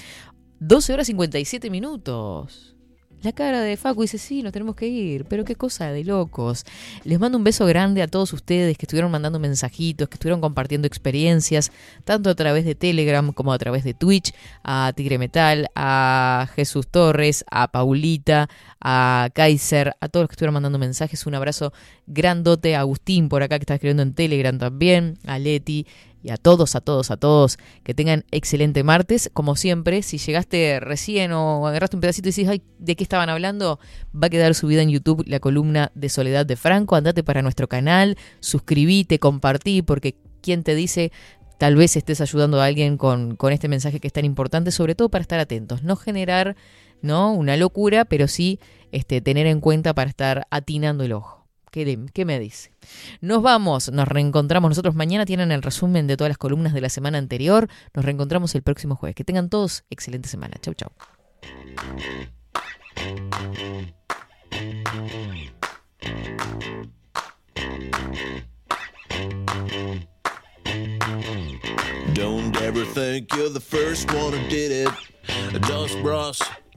[0.60, 2.77] 12 horas 57 minutos.
[3.20, 6.64] La cara de Facu dice, sí, nos tenemos que ir, pero qué cosa de locos.
[7.02, 10.86] Les mando un beso grande a todos ustedes que estuvieron mandando mensajitos, que estuvieron compartiendo
[10.86, 11.72] experiencias,
[12.04, 14.32] tanto a través de Telegram como a través de Twitch,
[14.62, 18.48] a Tigre Metal, a Jesús Torres, a Paulita,
[18.80, 21.26] a Kaiser, a todos los que estuvieron mandando mensajes.
[21.26, 21.72] Un abrazo
[22.06, 25.88] grandote a Agustín por acá que está escribiendo en Telegram también, a Leti
[26.28, 29.30] y a todos, a todos, a todos, que tengan excelente martes.
[29.32, 33.80] Como siempre, si llegaste recién o agarraste un pedacito y ay, ¿de qué estaban hablando?
[34.14, 36.96] Va a quedar subida en YouTube la columna de Soledad de Franco.
[36.96, 41.12] Andate para nuestro canal, suscribite, compartí, porque quien te dice,
[41.56, 44.94] tal vez estés ayudando a alguien con, con este mensaje que es tan importante, sobre
[44.94, 46.56] todo para estar atentos, no generar
[47.00, 47.32] ¿no?
[47.32, 48.60] una locura, pero sí
[48.92, 51.37] este, tener en cuenta para estar atinando el ojo.
[51.70, 52.72] ¿Qué, me dice?
[53.20, 55.26] Nos vamos, nos reencontramos nosotros mañana.
[55.26, 57.68] Tienen el resumen de todas las columnas de la semana anterior.
[57.94, 59.14] Nos reencontramos el próximo jueves.
[59.14, 60.56] Que tengan todos excelente semana.
[60.60, 60.90] Chau, chau.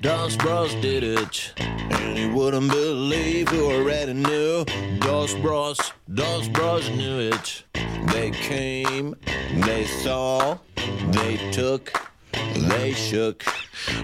[0.02, 1.54] Dos Bros did it.
[1.58, 4.66] And you wouldn't believe who already knew.
[5.00, 5.80] Dos bros,
[6.12, 7.64] dos bros knew it.
[8.08, 9.16] They came,
[9.58, 10.58] they saw,
[11.12, 11.94] they took,
[12.56, 13.44] they shook.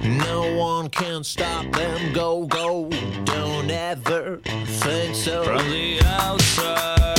[0.04, 2.14] No one can stop them.
[2.14, 2.90] Go, go.
[3.26, 5.44] Don't ever think so.
[5.46, 7.17] From the outside,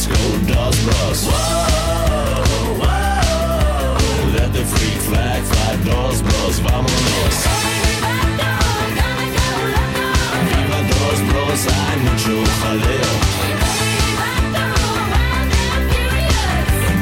[0.00, 1.26] Moscow does bust.
[1.28, 4.32] Whoa, whoa.
[4.32, 6.62] Let the freak flag fly, does bust,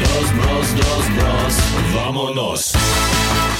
[0.00, 1.56] Dos bros, dos bros,
[1.94, 3.57] vámonos.